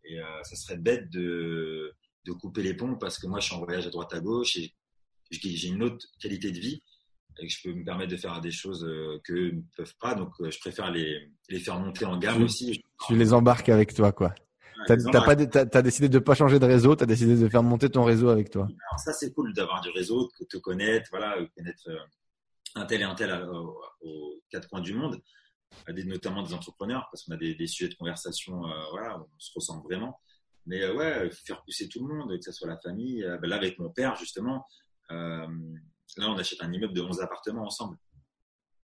Et 0.05 0.21
euh, 0.21 0.43
ça 0.43 0.55
serait 0.57 0.77
bête 0.77 1.09
de, 1.11 1.95
de 2.27 2.33
couper 2.33 2.63
les 2.63 2.75
ponts 2.75 2.97
parce 2.97 3.19
que 3.19 3.27
moi, 3.27 3.41
je 3.41 3.47
suis 3.47 3.55
en 3.55 3.65
voyage 3.65 3.87
à 3.87 3.91
droite 3.91 4.13
à 4.13 4.21
gauche 4.21 4.57
et 4.57 4.75
j'ai 5.31 5.69
une 5.69 5.83
autre 5.83 6.07
qualité 6.21 6.51
de 6.51 6.59
vie 6.59 6.83
et 7.39 7.47
que 7.47 7.53
je 7.53 7.63
peux 7.63 7.73
me 7.73 7.85
permettre 7.85 8.11
de 8.11 8.17
faire 8.19 8.39
des 8.43 8.51
choses 8.51 8.87
que 9.25 9.53
ne 9.53 9.63
peuvent 9.77 9.97
pas. 9.99 10.15
Donc, 10.15 10.33
je 10.41 10.59
préfère 10.59 10.91
les, 10.91 11.31
les 11.49 11.61
faire 11.61 11.79
monter 11.79 12.05
en 12.05 12.19
gamme 12.19 12.43
aussi. 12.43 12.83
Tu 13.07 13.17
les 13.17 13.33
embarques 13.33 13.71
avec 13.71 13.95
toi, 13.95 14.13
quoi. 14.13 14.35
T'as 14.87 15.21
pas, 15.23 15.33
as 15.33 15.83
décidé 15.83 16.09
de 16.09 16.19
pas 16.19 16.35
changer 16.35 16.59
de 16.59 16.67
réseau, 16.67 16.95
t'as 16.97 17.07
décidé 17.07 17.37
de 17.37 17.49
faire 17.49 17.63
monter 17.63 17.89
ton 17.91 18.05
réseau 18.05 18.29
avec 18.29 18.51
toi. 18.51 18.65
Alors 18.65 19.01
ça 19.01 19.13
c'est 19.13 19.33
cool 19.33 19.53
d'avoir 19.53 19.81
du 19.81 19.91
réseau, 19.91 20.29
de 20.41 20.47
te 20.47 20.57
connaître, 20.57 21.09
voilà, 21.11 21.37
connaître 21.57 21.89
euh, 21.89 21.99
un 22.77 22.87
tel 22.87 23.01
et 23.01 23.05
un 23.05 23.15
tel 23.15 23.33
aux 24.03 24.43
quatre 24.51 24.69
coins 24.69 24.81
du 24.81 24.95
monde, 24.95 25.21
notamment 25.89 26.43
des 26.43 26.55
entrepreneurs, 26.55 27.09
parce 27.11 27.25
qu'on 27.25 27.33
a 27.33 27.37
des, 27.37 27.67
sujets 27.67 27.91
de 27.91 27.95
conversation, 27.95 28.65
euh, 28.67 28.85
voilà, 28.91 29.19
on 29.19 29.39
se 29.39 29.51
ressemble 29.55 29.83
vraiment. 29.85 30.21
Mais 30.67 30.83
euh, 30.83 30.95
ouais, 30.95 31.31
faire 31.31 31.63
pousser 31.63 31.89
tout 31.89 32.07
le 32.07 32.15
monde, 32.15 32.37
que 32.37 32.45
ce 32.45 32.53
soit 32.53 32.69
la 32.69 32.79
famille. 32.79 33.25
Ben 33.41 33.49
là 33.49 33.57
avec 33.57 33.79
mon 33.79 33.91
père 33.91 34.17
justement, 34.17 34.67
là 35.11 35.47
on 36.19 36.37
achète 36.39 36.63
un 36.63 36.73
immeuble 36.73 36.95
de 36.95 37.03
11 37.03 37.21
appartements 37.21 37.65
ensemble. 37.65 37.97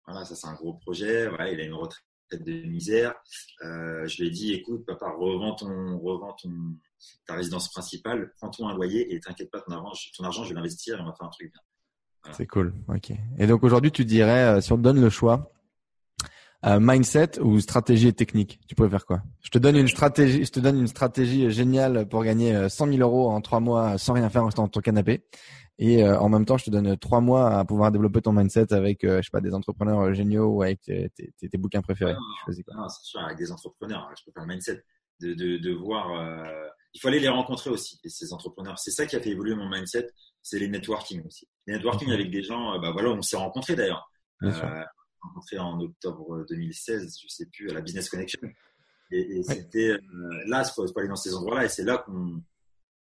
Voilà, 0.07 0.24
ça 0.24 0.35
c'est 0.35 0.46
un 0.46 0.55
gros 0.55 0.74
projet. 0.74 1.29
Voilà, 1.29 1.50
il 1.50 1.61
a 1.61 1.64
une 1.64 1.74
retraite 1.74 2.05
de 2.37 2.66
misère. 2.66 3.14
Euh, 3.62 4.07
je 4.07 4.23
lui 4.23 4.29
ai 4.29 4.31
dit, 4.31 4.53
écoute, 4.53 4.85
papa, 4.87 5.11
revends 5.19 5.55
ton, 5.55 5.99
revends 5.99 6.35
ton, 6.35 6.51
ta 7.27 7.35
résidence 7.35 7.71
principale, 7.71 8.33
prends-toi 8.37 8.71
un 8.71 8.75
loyer 8.75 9.14
et 9.14 9.21
t'inquiète 9.21 9.51
pas, 9.51 9.61
ton 9.61 9.73
argent, 9.73 9.93
ton 10.16 10.25
argent, 10.25 10.45
je 10.45 10.51
vais 10.51 10.55
l'investir 10.55 10.99
et 10.99 11.01
on 11.01 11.07
va 11.07 11.12
faire 11.12 11.27
un 11.27 11.31
truc 11.31 11.53
bien. 11.53 12.33
C'est 12.33 12.47
cool. 12.47 12.75
Ok. 12.88 13.12
Et 13.38 13.47
donc 13.47 13.64
aujourd'hui, 13.64 13.90
tu 13.90 14.05
dirais, 14.05 14.45
euh, 14.45 14.61
si 14.61 14.73
on 14.73 14.77
te 14.77 14.83
donne 14.83 15.01
le 15.01 15.11
choix 15.11 15.53
Euh, 16.66 16.79
mindset 16.79 17.40
ou 17.40 17.59
stratégie 17.61 18.09
et 18.09 18.12
technique 18.12 18.61
Tu 18.68 18.75
faire 18.77 19.07
quoi 19.07 19.23
Je 19.42 19.49
te 19.49 19.57
donne 19.57 19.77
une 19.77 19.88
stratégie, 19.88 20.44
je 20.44 20.51
te 20.51 20.61
donne 20.61 20.79
une 20.79 20.88
stratégie 20.88 21.51
géniale 21.51 22.07
pour 22.07 22.23
gagner 22.23 22.68
100 22.68 22.87
000 22.88 22.99
euros 22.99 23.31
en 23.31 23.40
trois 23.40 23.61
mois 23.61 23.96
sans 23.96 24.12
rien 24.12 24.29
faire 24.29 24.42
en 24.42 24.46
restant 24.46 24.64
dans 24.64 24.68
ton 24.68 24.81
canapé. 24.81 25.25
Et 25.83 26.05
euh, 26.05 26.18
en 26.20 26.29
même 26.29 26.44
temps, 26.44 26.59
je 26.59 26.66
te 26.66 26.70
donne 26.70 26.94
trois 26.99 27.23
mois 27.23 27.59
à 27.59 27.64
pouvoir 27.64 27.90
développer 27.90 28.20
ton 28.20 28.33
mindset 28.33 28.75
avec, 28.75 29.03
euh, 29.03 29.23
je 29.23 29.23
sais 29.23 29.31
pas, 29.33 29.40
des 29.40 29.55
entrepreneurs 29.55 30.12
géniaux 30.12 30.49
ou 30.49 30.62
avec 30.62 30.83
tes, 30.83 31.09
tes, 31.16 31.49
tes 31.49 31.59
bouquins 31.59 31.81
préférés. 31.81 32.12
Non, 32.12 32.88
c'est 32.88 33.05
sûr, 33.05 33.20
avec 33.20 33.38
des 33.38 33.51
entrepreneurs. 33.51 34.11
Je 34.14 34.23
peux 34.25 34.31
faire 34.33 34.44
le 34.44 34.53
mindset 34.53 34.85
de, 35.23 35.33
de, 35.33 35.57
de 35.57 35.73
voir. 35.73 36.12
Euh, 36.20 36.68
il 36.92 37.01
faut 37.01 37.09
aller 37.09 37.18
les 37.18 37.31
rencontrer 37.31 37.70
aussi, 37.70 37.99
ces 38.05 38.33
entrepreneurs. 38.35 38.79
C'est 38.79 38.90
ça 38.90 39.07
qui 39.07 39.16
a 39.16 39.20
fait 39.20 39.31
évoluer 39.31 39.55
mon 39.55 39.70
mindset, 39.70 40.11
c'est 40.42 40.59
les 40.59 40.68
networking 40.68 41.25
aussi. 41.25 41.49
Les 41.66 41.73
networking 41.73 42.11
avec 42.11 42.31
des 42.31 42.42
gens, 42.42 42.79
bah 42.79 42.90
voilà, 42.90 43.09
on 43.12 43.23
s'est 43.23 43.38
rencontrés 43.38 43.75
d'ailleurs. 43.75 44.11
Euh, 44.42 44.85
rencontré 45.23 45.59
en 45.59 45.81
octobre 45.81 46.45
2016, 46.49 47.19
je 47.23 47.29
sais 47.29 47.47
plus, 47.47 47.71
à 47.71 47.75
la 47.75 47.81
Business 47.81 48.09
Connection. 48.09 48.41
Et, 49.13 49.39
et 49.39 49.43
c'était 49.43 49.99
là, 50.47 50.63
il 50.65 50.73
faut, 50.75 50.87
faut 50.87 50.99
aller 50.99 51.09
dans 51.09 51.17
ces 51.17 51.35
endroits-là, 51.35 51.65
et 51.65 51.69
c'est 51.69 51.85
là 51.85 51.99
qu'on 51.99 52.43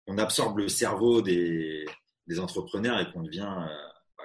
on 0.08 0.17
absorbe 0.17 0.58
le 0.58 0.67
cerveau 0.67 1.21
des, 1.21 1.86
des 2.28 2.39
entrepreneurs 2.39 3.00
et 3.00 3.12
qu'on 3.12 3.24
devient, 3.24 3.54
euh, 3.58 3.76
bah, 4.17 4.24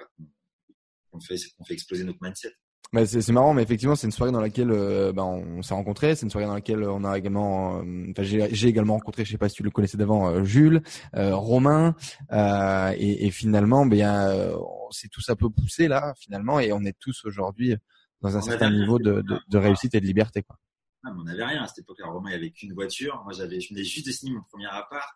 qu'on 1.11 1.19
fait, 1.19 1.37
fait 1.37 1.73
exploser 1.73 2.03
notre 2.03 2.19
mindset. 2.21 2.53
Bah 2.93 3.05
c'est 3.05 3.29
marrant, 3.29 3.53
mais 3.53 3.63
effectivement, 3.63 3.95
c'est 3.95 4.07
une 4.07 4.11
soirée 4.11 4.31
dans 4.31 4.41
laquelle 4.41 4.71
euh, 4.71 5.11
bah, 5.11 5.25
on, 5.25 5.61
s'est 5.61 5.73
rencontrés. 5.73 6.15
C'est 6.15 6.25
une 6.25 6.29
soirée 6.29 6.47
dans 6.47 6.53
laquelle 6.53 6.83
on 6.83 7.03
a 7.03 7.17
également, 7.17 7.81
euh, 7.81 8.13
j'ai 8.19 8.67
également 8.67 8.93
rencontré, 8.93 9.25
je 9.25 9.31
sais 9.31 9.37
pas 9.37 9.49
si 9.49 9.55
tu 9.55 9.63
le 9.63 9.71
connaissais 9.71 9.97
d'avant, 9.97 10.43
Jules, 10.43 10.81
Romain, 11.13 11.95
et, 12.31 13.27
et, 13.27 13.31
finalement, 13.31 13.85
ben, 13.85 14.53
on 14.87 14.91
s'est 14.91 15.09
tous 15.09 15.29
un 15.29 15.35
peu 15.35 15.49
poussé 15.49 15.87
là, 15.87 16.13
finalement, 16.17 16.59
et 16.59 16.71
on 16.71 16.83
est 16.85 16.97
tous 16.97 17.25
aujourd'hui 17.25 17.75
dans 18.21 18.35
un 18.35 18.41
certain 18.41 18.71
niveau 18.71 18.99
de, 18.99 19.21
de, 19.21 19.39
de, 19.47 19.57
réussite 19.57 19.93
et 19.95 20.01
de 20.01 20.05
liberté. 20.05 20.43
Quoi. 20.43 20.57
Ah, 21.03 21.13
on 21.17 21.23
n'avait 21.23 21.45
rien 21.45 21.63
à 21.63 21.67
cette 21.67 21.79
époque-là. 21.79 22.07
Romain, 22.07 22.31
il 22.31 22.35
avait 22.35 22.51
qu'une 22.51 22.73
voiture. 22.73 23.21
Moi, 23.23 23.33
j'avais, 23.33 23.59
je 23.59 23.69
venais 23.69 23.83
juste 23.83 24.07
de 24.07 24.11
signer 24.11 24.33
mon 24.33 24.43
premier 24.43 24.67
appart. 24.67 25.07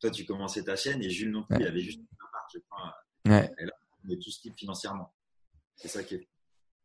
Toi, 0.00 0.10
tu 0.10 0.24
commençais 0.24 0.62
ta 0.62 0.76
chaîne 0.76 1.02
et 1.02 1.10
Jules 1.10 1.30
non 1.30 1.44
plus, 1.44 1.56
il 1.60 1.66
avait 1.66 1.80
juste 1.80 2.00
je 2.52 2.58
crois. 2.60 2.94
Ouais. 3.26 3.50
Et 3.58 3.64
là, 3.64 3.72
on 4.04 4.10
est 4.10 4.22
tous 4.22 4.40
libres 4.44 4.56
financièrement. 4.56 5.14
C'est 5.76 5.88
ça 5.88 6.02
qui 6.02 6.14
est. 6.14 6.28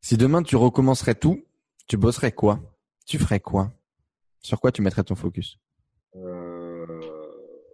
Si 0.04 0.18
demain 0.18 0.44
tu 0.44 0.58
recommencerais 0.58 1.16
tout, 1.16 1.46
tu 1.88 1.96
bosserais 1.96 2.34
quoi? 2.34 2.60
Tu 3.06 3.18
ferais 3.18 3.40
quoi? 3.40 3.72
Sur 4.42 4.60
quoi 4.60 4.74
tu 4.74 4.82
mettrais 4.82 5.06
ton 5.06 5.16
focus? 5.16 5.58
Euh, 6.18 6.86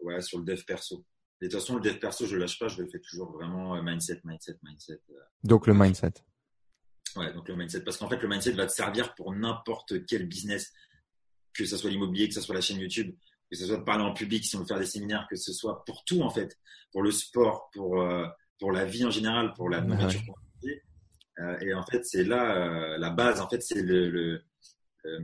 Ouais, 0.04 0.22
sur 0.22 0.38
le 0.38 0.46
dev 0.46 0.62
perso. 0.64 1.04
Et 1.42 1.48
de 1.48 1.52
toute 1.52 1.60
façon, 1.60 1.76
le 1.76 1.82
dev 1.82 1.98
perso, 1.98 2.28
je 2.28 2.38
lâche 2.38 2.60
pas, 2.60 2.68
je 2.68 2.82
le 2.84 2.88
fais 2.88 3.00
toujours 3.00 3.32
vraiment 3.32 3.76
euh, 3.76 3.82
mindset, 3.82 4.22
mindset, 4.24 4.58
mindset. 4.62 5.02
Euh. 5.10 5.16
Donc 5.44 5.66
le 5.66 5.74
mindset. 5.74 6.14
Ouais, 7.16 7.34
donc 7.34 7.48
le 7.48 7.56
mindset. 7.56 7.82
Parce 7.82 7.98
qu'en 7.98 8.08
fait, 8.08 8.22
le 8.22 8.28
mindset 8.28 8.52
va 8.52 8.68
te 8.68 8.74
servir 8.74 9.16
pour 9.16 9.34
n'importe 9.34 10.06
quel 10.06 10.28
business, 10.28 10.72
que 11.54 11.66
ce 11.66 11.78
soit 11.78 11.90
l'immobilier, 11.90 12.28
que 12.28 12.36
ce 12.36 12.42
soit 12.42 12.54
la 12.54 12.62
chaîne 12.62 12.78
YouTube, 12.78 13.16
que 13.50 13.58
ce 13.58 13.66
soit 13.66 13.78
de 13.78 13.84
parler 13.84 14.04
en 14.04 14.14
public, 14.14 14.46
si 14.46 14.56
on 14.56 14.60
veut 14.60 14.68
faire 14.68 14.78
des 14.78 14.86
séminaires, 14.86 15.26
que 15.28 15.36
ce 15.36 15.52
soit 15.52 15.84
pour 15.84 16.04
tout 16.06 16.22
en 16.22 16.30
fait, 16.30 16.60
pour 16.92 17.02
le 17.02 17.12
sport, 17.12 17.72
pour 17.74 18.00
euh, 18.00 18.28
pour 18.60 18.72
la 18.72 18.86
vie 18.86 19.04
en 19.04 19.12
général, 19.12 19.54
pour 19.54 19.70
la 19.70 19.82
nourriture. 19.82 20.22
Et 21.62 21.74
en 21.74 21.84
fait, 21.84 22.06
c'est 22.06 22.24
là 22.24 22.56
euh, 22.56 22.98
la 22.98 23.10
base. 23.10 23.42
En 23.42 23.50
fait, 23.50 23.62
c'est 23.62 23.82
le, 23.82 24.10
le 24.10 24.42
euh, 25.06 25.20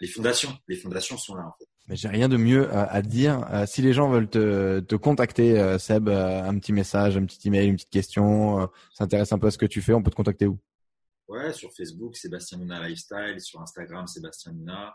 les 0.00 0.08
fondations. 0.08 0.56
Les 0.68 0.76
fondations 0.76 1.16
sont 1.16 1.34
là 1.34 1.46
en 1.46 1.52
fait. 1.58 1.66
Mais 1.88 1.96
j'ai 1.96 2.08
rien 2.08 2.28
de 2.28 2.36
mieux 2.36 2.72
à 2.72 3.02
dire. 3.02 3.44
si 3.66 3.82
les 3.82 3.92
gens 3.92 4.08
veulent 4.08 4.30
te, 4.30 4.78
te 4.80 4.94
contacter, 4.94 5.78
Seb, 5.80 6.08
un 6.08 6.56
petit 6.58 6.72
message, 6.72 7.16
un 7.16 7.24
petit 7.24 7.48
email, 7.48 7.66
une 7.66 7.74
petite 7.74 7.90
question, 7.90 8.70
s'intéresse 8.94 9.32
un 9.32 9.38
peu 9.38 9.48
à 9.48 9.50
ce 9.50 9.58
que 9.58 9.66
tu 9.66 9.82
fais, 9.82 9.92
on 9.92 10.00
peut 10.00 10.10
te 10.10 10.14
contacter 10.14 10.46
où? 10.46 10.60
Ouais, 11.26 11.52
sur 11.52 11.72
Facebook, 11.72 12.16
Sébastien 12.16 12.58
Luna 12.58 12.86
Lifestyle, 12.86 13.40
sur 13.40 13.60
Instagram, 13.60 14.06
Sébastien 14.06 14.52
Luna. 14.52 14.94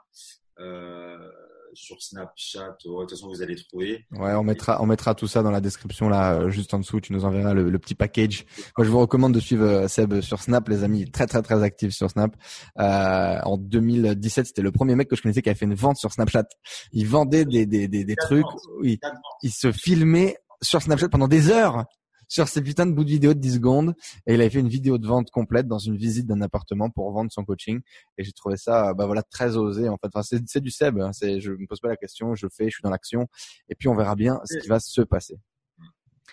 Sur 1.73 2.01
Snapchat. 2.01 2.77
de 2.83 2.99
toute 3.01 3.09
façon, 3.09 3.27
vous 3.27 3.41
allez 3.41 3.55
trouver. 3.55 4.05
Ouais, 4.11 4.33
on 4.33 4.43
mettra, 4.43 4.81
on 4.81 4.85
mettra 4.85 5.15
tout 5.15 5.27
ça 5.27 5.43
dans 5.43 5.51
la 5.51 5.61
description 5.61 6.09
là, 6.09 6.33
euh, 6.33 6.49
juste 6.49 6.73
en 6.73 6.79
dessous. 6.79 6.99
Tu 6.99 7.13
nous 7.13 7.25
enverras 7.25 7.53
le, 7.53 7.77
petit 7.79 7.95
package. 7.95 8.45
Moi, 8.77 8.85
je 8.85 8.91
vous 8.91 8.99
recommande 8.99 9.33
de 9.33 9.39
suivre 9.39 9.65
euh, 9.65 9.87
Seb 9.87 10.21
sur 10.21 10.41
Snap, 10.41 10.67
les 10.69 10.83
amis. 10.83 11.09
Très, 11.09 11.27
très, 11.27 11.41
très 11.41 11.61
actif 11.63 11.93
sur 11.93 12.09
Snap. 12.09 12.35
Euh, 12.79 13.39
en 13.43 13.57
2017, 13.57 14.47
c'était 14.47 14.61
le 14.61 14.71
premier 14.71 14.95
mec 14.95 15.07
que 15.09 15.15
je 15.15 15.21
connaissais 15.21 15.41
qui 15.41 15.49
avait 15.49 15.57
fait 15.57 15.65
une 15.65 15.75
vente 15.75 15.97
sur 15.97 16.11
Snapchat. 16.11 16.45
Il 16.91 17.07
vendait 17.07 17.45
des, 17.45 17.65
des, 17.65 17.87
des, 17.87 18.03
des 18.03 18.15
trucs. 18.15 18.45
Oui. 18.79 18.99
Il 19.43 19.51
se 19.51 19.71
filmait 19.71 20.37
sur 20.61 20.81
Snapchat 20.81 21.09
pendant 21.09 21.27
des 21.27 21.49
heures 21.49 21.85
sur 22.27 22.47
ces 22.47 22.61
putains 22.61 22.85
de 22.85 22.91
bouts 22.91 23.03
de 23.03 23.09
vidéo 23.09 23.33
de 23.33 23.39
10 23.39 23.55
secondes. 23.55 23.95
Et 24.25 24.33
il 24.33 24.41
avait 24.41 24.49
fait 24.49 24.59
une 24.59 24.67
vidéo 24.67 24.97
de 24.97 25.07
vente 25.07 25.31
complète 25.31 25.67
dans 25.67 25.79
une 25.79 25.95
visite 25.95 26.27
d'un 26.27 26.41
appartement 26.41 26.89
pour 26.89 27.11
vendre 27.11 27.31
son 27.31 27.45
coaching. 27.45 27.79
Et 28.17 28.23
j'ai 28.23 28.31
trouvé 28.31 28.57
ça 28.57 28.93
bah 28.93 29.05
voilà 29.05 29.23
très 29.23 29.57
osé 29.57 29.89
en 29.89 29.97
fait. 29.97 30.07
Enfin, 30.13 30.21
c'est 30.23 30.61
du 30.61 30.71
Seb 30.71 30.99
hein. 30.99 31.13
c'est 31.13 31.39
je 31.39 31.51
me 31.51 31.65
pose 31.67 31.79
pas 31.79 31.89
la 31.89 31.97
question 31.97 32.35
je 32.35 32.47
fais 32.51 32.65
je 32.65 32.75
suis 32.75 32.83
dans 32.83 32.89
l'action. 32.89 33.27
Et 33.69 33.75
puis 33.75 33.87
on 33.87 33.95
verra 33.95 34.15
bien 34.15 34.39
ce 34.45 34.57
qui 34.57 34.67
va 34.67 34.79
se 34.79 35.01
passer. 35.01 35.39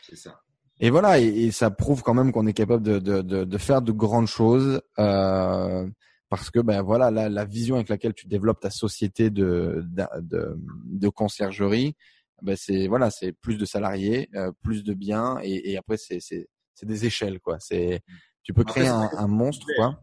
C'est 0.02 0.16
ça. 0.16 0.40
Et 0.80 0.90
voilà 0.90 1.20
et, 1.20 1.50
ça 1.52 1.70
prouve 1.70 2.02
quand 2.02 2.14
même 2.14 2.32
qu'on 2.32 2.46
est 2.46 2.52
capable 2.52 2.82
de, 2.82 2.98
de, 2.98 3.22
de, 3.22 3.44
de, 3.44 3.58
faire 3.58 3.80
de 3.80 3.92
grandes 3.92 4.26
choses 4.26 4.80
euh, 4.98 5.88
parce 6.28 6.50
que 6.50 6.58
ben 6.58 6.82
voilà 6.82 7.12
la, 7.12 7.28
la, 7.28 7.44
vision 7.44 7.76
avec 7.76 7.88
laquelle 7.88 8.12
tu 8.12 8.26
développes 8.26 8.58
ta 8.58 8.70
société 8.70 9.30
de, 9.30 9.84
de, 9.86 10.58
de 10.86 11.08
conciergerie 11.08 11.94
ben 12.42 12.56
c'est 12.56 12.88
voilà, 12.88 13.10
c'est 13.10 13.32
plus 13.32 13.56
de 13.56 13.64
salariés, 13.64 14.28
euh, 14.34 14.52
plus 14.62 14.84
de 14.84 14.94
biens 14.94 15.38
et, 15.42 15.72
et 15.72 15.76
après 15.76 15.96
c'est 15.96 16.20
c'est 16.20 16.48
c'est 16.74 16.86
des 16.86 17.06
échelles 17.06 17.40
quoi. 17.40 17.58
C'est 17.60 18.02
tu 18.42 18.52
peux 18.52 18.64
créer 18.64 18.88
un, 18.88 19.08
un, 19.16 19.26
monstre 19.26 19.66
quoi. 19.76 20.00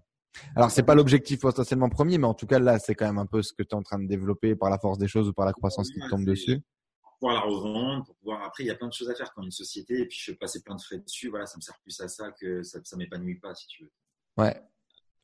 Alors 0.55 0.71
c'est 0.71 0.83
pas 0.83 0.95
l'objectif 0.95 1.41
potentiellement 1.41 1.89
premier, 1.89 2.17
mais 2.17 2.27
en 2.27 2.33
tout 2.33 2.47
cas 2.47 2.59
là 2.59 2.79
c'est 2.79 2.95
quand 2.95 3.05
même 3.05 3.19
un 3.19 3.25
peu 3.25 3.41
ce 3.41 3.53
que 3.53 3.63
tu 3.63 3.69
es 3.69 3.75
en 3.75 3.83
train 3.83 3.99
de 3.99 4.07
développer 4.07 4.55
par 4.55 4.69
la 4.69 4.79
force 4.79 4.97
des 4.97 5.07
choses 5.07 5.27
ou 5.27 5.33
par 5.33 5.45
la 5.45 5.53
croissance 5.53 5.89
qui 5.89 5.99
te 5.99 6.09
tombe 6.09 6.25
dessus. 6.25 6.61
Pour 7.01 7.17
pouvoir 7.19 7.33
la 7.35 7.41
revendre, 7.41 8.05
pour 8.05 8.15
pouvoir 8.15 8.43
après 8.43 8.63
il 8.63 8.67
y 8.67 8.71
a 8.71 8.75
plein 8.75 8.87
de 8.87 8.93
choses 8.93 9.09
à 9.09 9.15
faire 9.15 9.31
quand 9.33 9.43
une 9.43 9.51
société 9.51 10.01
et 10.01 10.07
puis 10.07 10.17
je 10.19 10.31
vais 10.31 10.37
passer 10.37 10.61
plein 10.63 10.75
de 10.75 10.81
frais 10.81 10.99
dessus. 10.99 11.29
Voilà, 11.29 11.45
ça 11.45 11.57
me 11.57 11.61
sert 11.61 11.77
plus 11.81 11.99
à 12.01 12.07
ça 12.07 12.31
que 12.31 12.63
ça, 12.63 12.79
ça 12.83 12.97
m'épanouit 12.97 13.39
pas 13.39 13.53
si 13.53 13.67
tu 13.67 13.83
veux. 13.83 13.91
Ouais. 14.37 14.59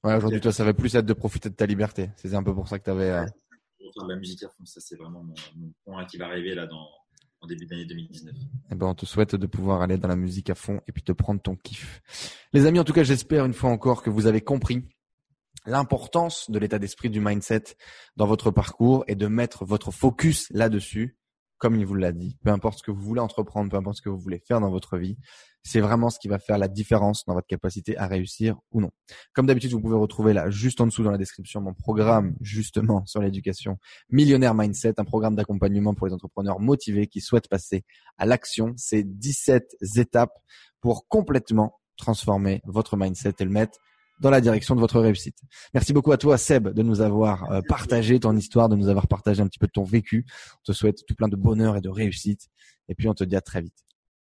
Ouais, 0.04 0.15
aujourd'hui 0.15 0.41
toi 0.41 0.52
ça 0.52 0.63
va 0.63 0.74
plus 0.74 0.93
être 0.96 1.06
de 1.06 1.13
profiter 1.13 1.50
de 1.50 1.56
ta 1.56 1.65
liberté. 1.65 2.12
C'est 2.17 2.34
un 2.36 2.43
peu 2.43 2.54
pour 2.54 2.67
ça 2.67 2.78
que 2.78 2.84
tu 2.84 2.91
avais. 2.91 3.10
Euh... 3.10 3.26
Faire 3.93 4.04
de 4.04 4.10
la 4.10 4.20
musique 4.20 4.43
à 4.43 4.50
fond, 4.50 4.65
ça 4.65 4.82
c'est 4.82 4.98
vraiment 4.98 5.24
mon, 5.24 5.34
mon 5.56 5.72
point 5.86 6.06
qui 6.06 6.17
va 6.17 6.26
arriver 6.26 6.54
là 6.54 6.67
dans 6.67 6.88
en 7.41 7.47
début 7.47 7.65
d'année 7.65 7.86
2019. 7.86 8.34
Eh 8.71 8.76
ben, 8.76 8.88
on 8.88 8.95
te 8.95 9.06
souhaite 9.06 9.36
de 9.36 9.47
pouvoir 9.47 9.82
aller 9.82 9.97
dans 9.97 10.08
la 10.08 10.15
musique 10.15 10.50
à 10.50 10.56
fond 10.56 10.82
et 10.88 10.91
puis 10.91 11.04
te 11.04 11.12
prendre 11.12 11.41
ton 11.41 11.56
kiff. 11.56 12.02
Les 12.54 12.65
amis, 12.65 12.80
en 12.80 12.84
tout 12.84 12.93
cas, 12.93 13.04
j'espère 13.04 13.45
une 13.45 13.54
fois 13.54 13.69
encore 13.69 14.04
que 14.04 14.10
vous 14.10 14.28
avez 14.28 14.41
compris 14.41 14.84
l'importance 15.65 16.50
de 16.50 16.60
l'état 16.60 16.80
d'esprit 16.80 17.10
du 17.10 17.19
mindset 17.19 17.63
dans 18.15 18.26
votre 18.26 18.52
parcours 18.52 19.04
et 19.08 19.15
de 19.15 19.28
mettre 19.28 19.65
votre 19.65 19.91
focus 19.91 20.47
là-dessus 20.52 21.17
comme 21.58 21.76
il 21.76 21.86
vous 21.86 21.96
l'a 21.96 22.12
dit, 22.12 22.38
peu 22.43 22.52
importe 22.52 22.80
ce 22.80 22.84
que 22.84 22.91
vous 22.91 23.02
voulez 23.02 23.22
entreprendre, 23.22 23.70
peu 23.70 23.78
importe 23.78 23.98
ce 23.98 24.02
que 24.02 24.10
vous 24.10 24.20
voulez 24.20 24.39
faire 24.39 24.60
dans 24.60 24.70
votre 24.70 24.98
vie, 24.98 25.17
c'est 25.63 25.82
vraiment 25.82 26.10
ce 26.10 26.20
qui 26.20 26.28
va 26.28 26.39
faire 26.39 26.58
la 26.58 26.67
différence 26.67 27.26
dans 27.26 27.34
votre 27.34 27.48
capacité 27.48 27.98
à 27.98 28.08
réussir 28.08 28.56
ou 28.72 28.80
non. 28.80 28.91
Comme 29.34 29.48
d'habitude, 29.48 29.72
vous 29.72 29.82
pouvez 29.82 29.98
retrouver 29.98 30.34
là, 30.34 30.50
juste 30.50 30.80
en 30.80 30.86
dessous 30.86 31.04
dans 31.04 31.12
la 31.12 31.17
description, 31.17 31.60
mon 31.62 31.74
programme 31.74 32.36
justement 32.39 33.06
sur 33.06 33.22
l'éducation 33.22 33.78
Millionnaire 34.10 34.54
Mindset, 34.54 34.93
un 34.98 35.04
programme 35.04 35.36
d'accompagnement 35.36 35.93
pour 35.93 36.08
les 36.08 36.13
entrepreneurs 36.13 36.60
motivés 36.60 37.08
qui 37.08 37.20
souhaitent 37.20 37.50
passer 37.50 37.84
à 38.17 38.26
l'action. 38.26 38.74
C'est 38.78 39.04
17 39.04 39.76
étapes 39.98 40.38
pour 40.80 41.08
complètement 41.08 41.74
transformer 41.98 42.62
votre 42.63 42.96
mindset 42.96 43.34
et 43.39 43.43
le 43.43 43.50
mettre 43.50 43.80
dans 44.19 44.30
la 44.30 44.41
direction 44.41 44.75
de 44.75 44.80
votre 44.80 44.99
réussite. 44.99 45.38
Merci 45.73 45.93
beaucoup 45.93 46.12
à 46.12 46.17
toi, 46.17 46.38
Seb, 46.38 46.69
de 46.69 46.84
nous 46.84 47.01
avoir 47.01 47.51
euh, 47.51 47.62
partagé 47.67 48.19
ton 48.19 48.36
histoire, 48.36 48.69
de 48.69 48.75
nous 48.75 48.89
avoir 48.89 49.08
partagé 49.08 49.41
un 49.41 49.47
petit 49.47 49.60
peu 49.60 49.67
de 49.67 49.71
ton 49.71 49.84
vécu. 49.84 50.25
On 50.56 50.71
te 50.71 50.73
souhaite 50.73 51.06
tout 51.08 51.15
plein 51.15 51.27
de 51.27 51.36
bonheur 51.36 51.77
et 51.77 51.82
de 51.82 51.89
réussite. 51.89 52.47
Et 52.89 52.95
puis, 52.95 53.08
on 53.08 53.13
te 53.13 53.23
dit 53.23 53.36
à 53.36 53.41
très 53.41 53.62
vite 53.62 53.87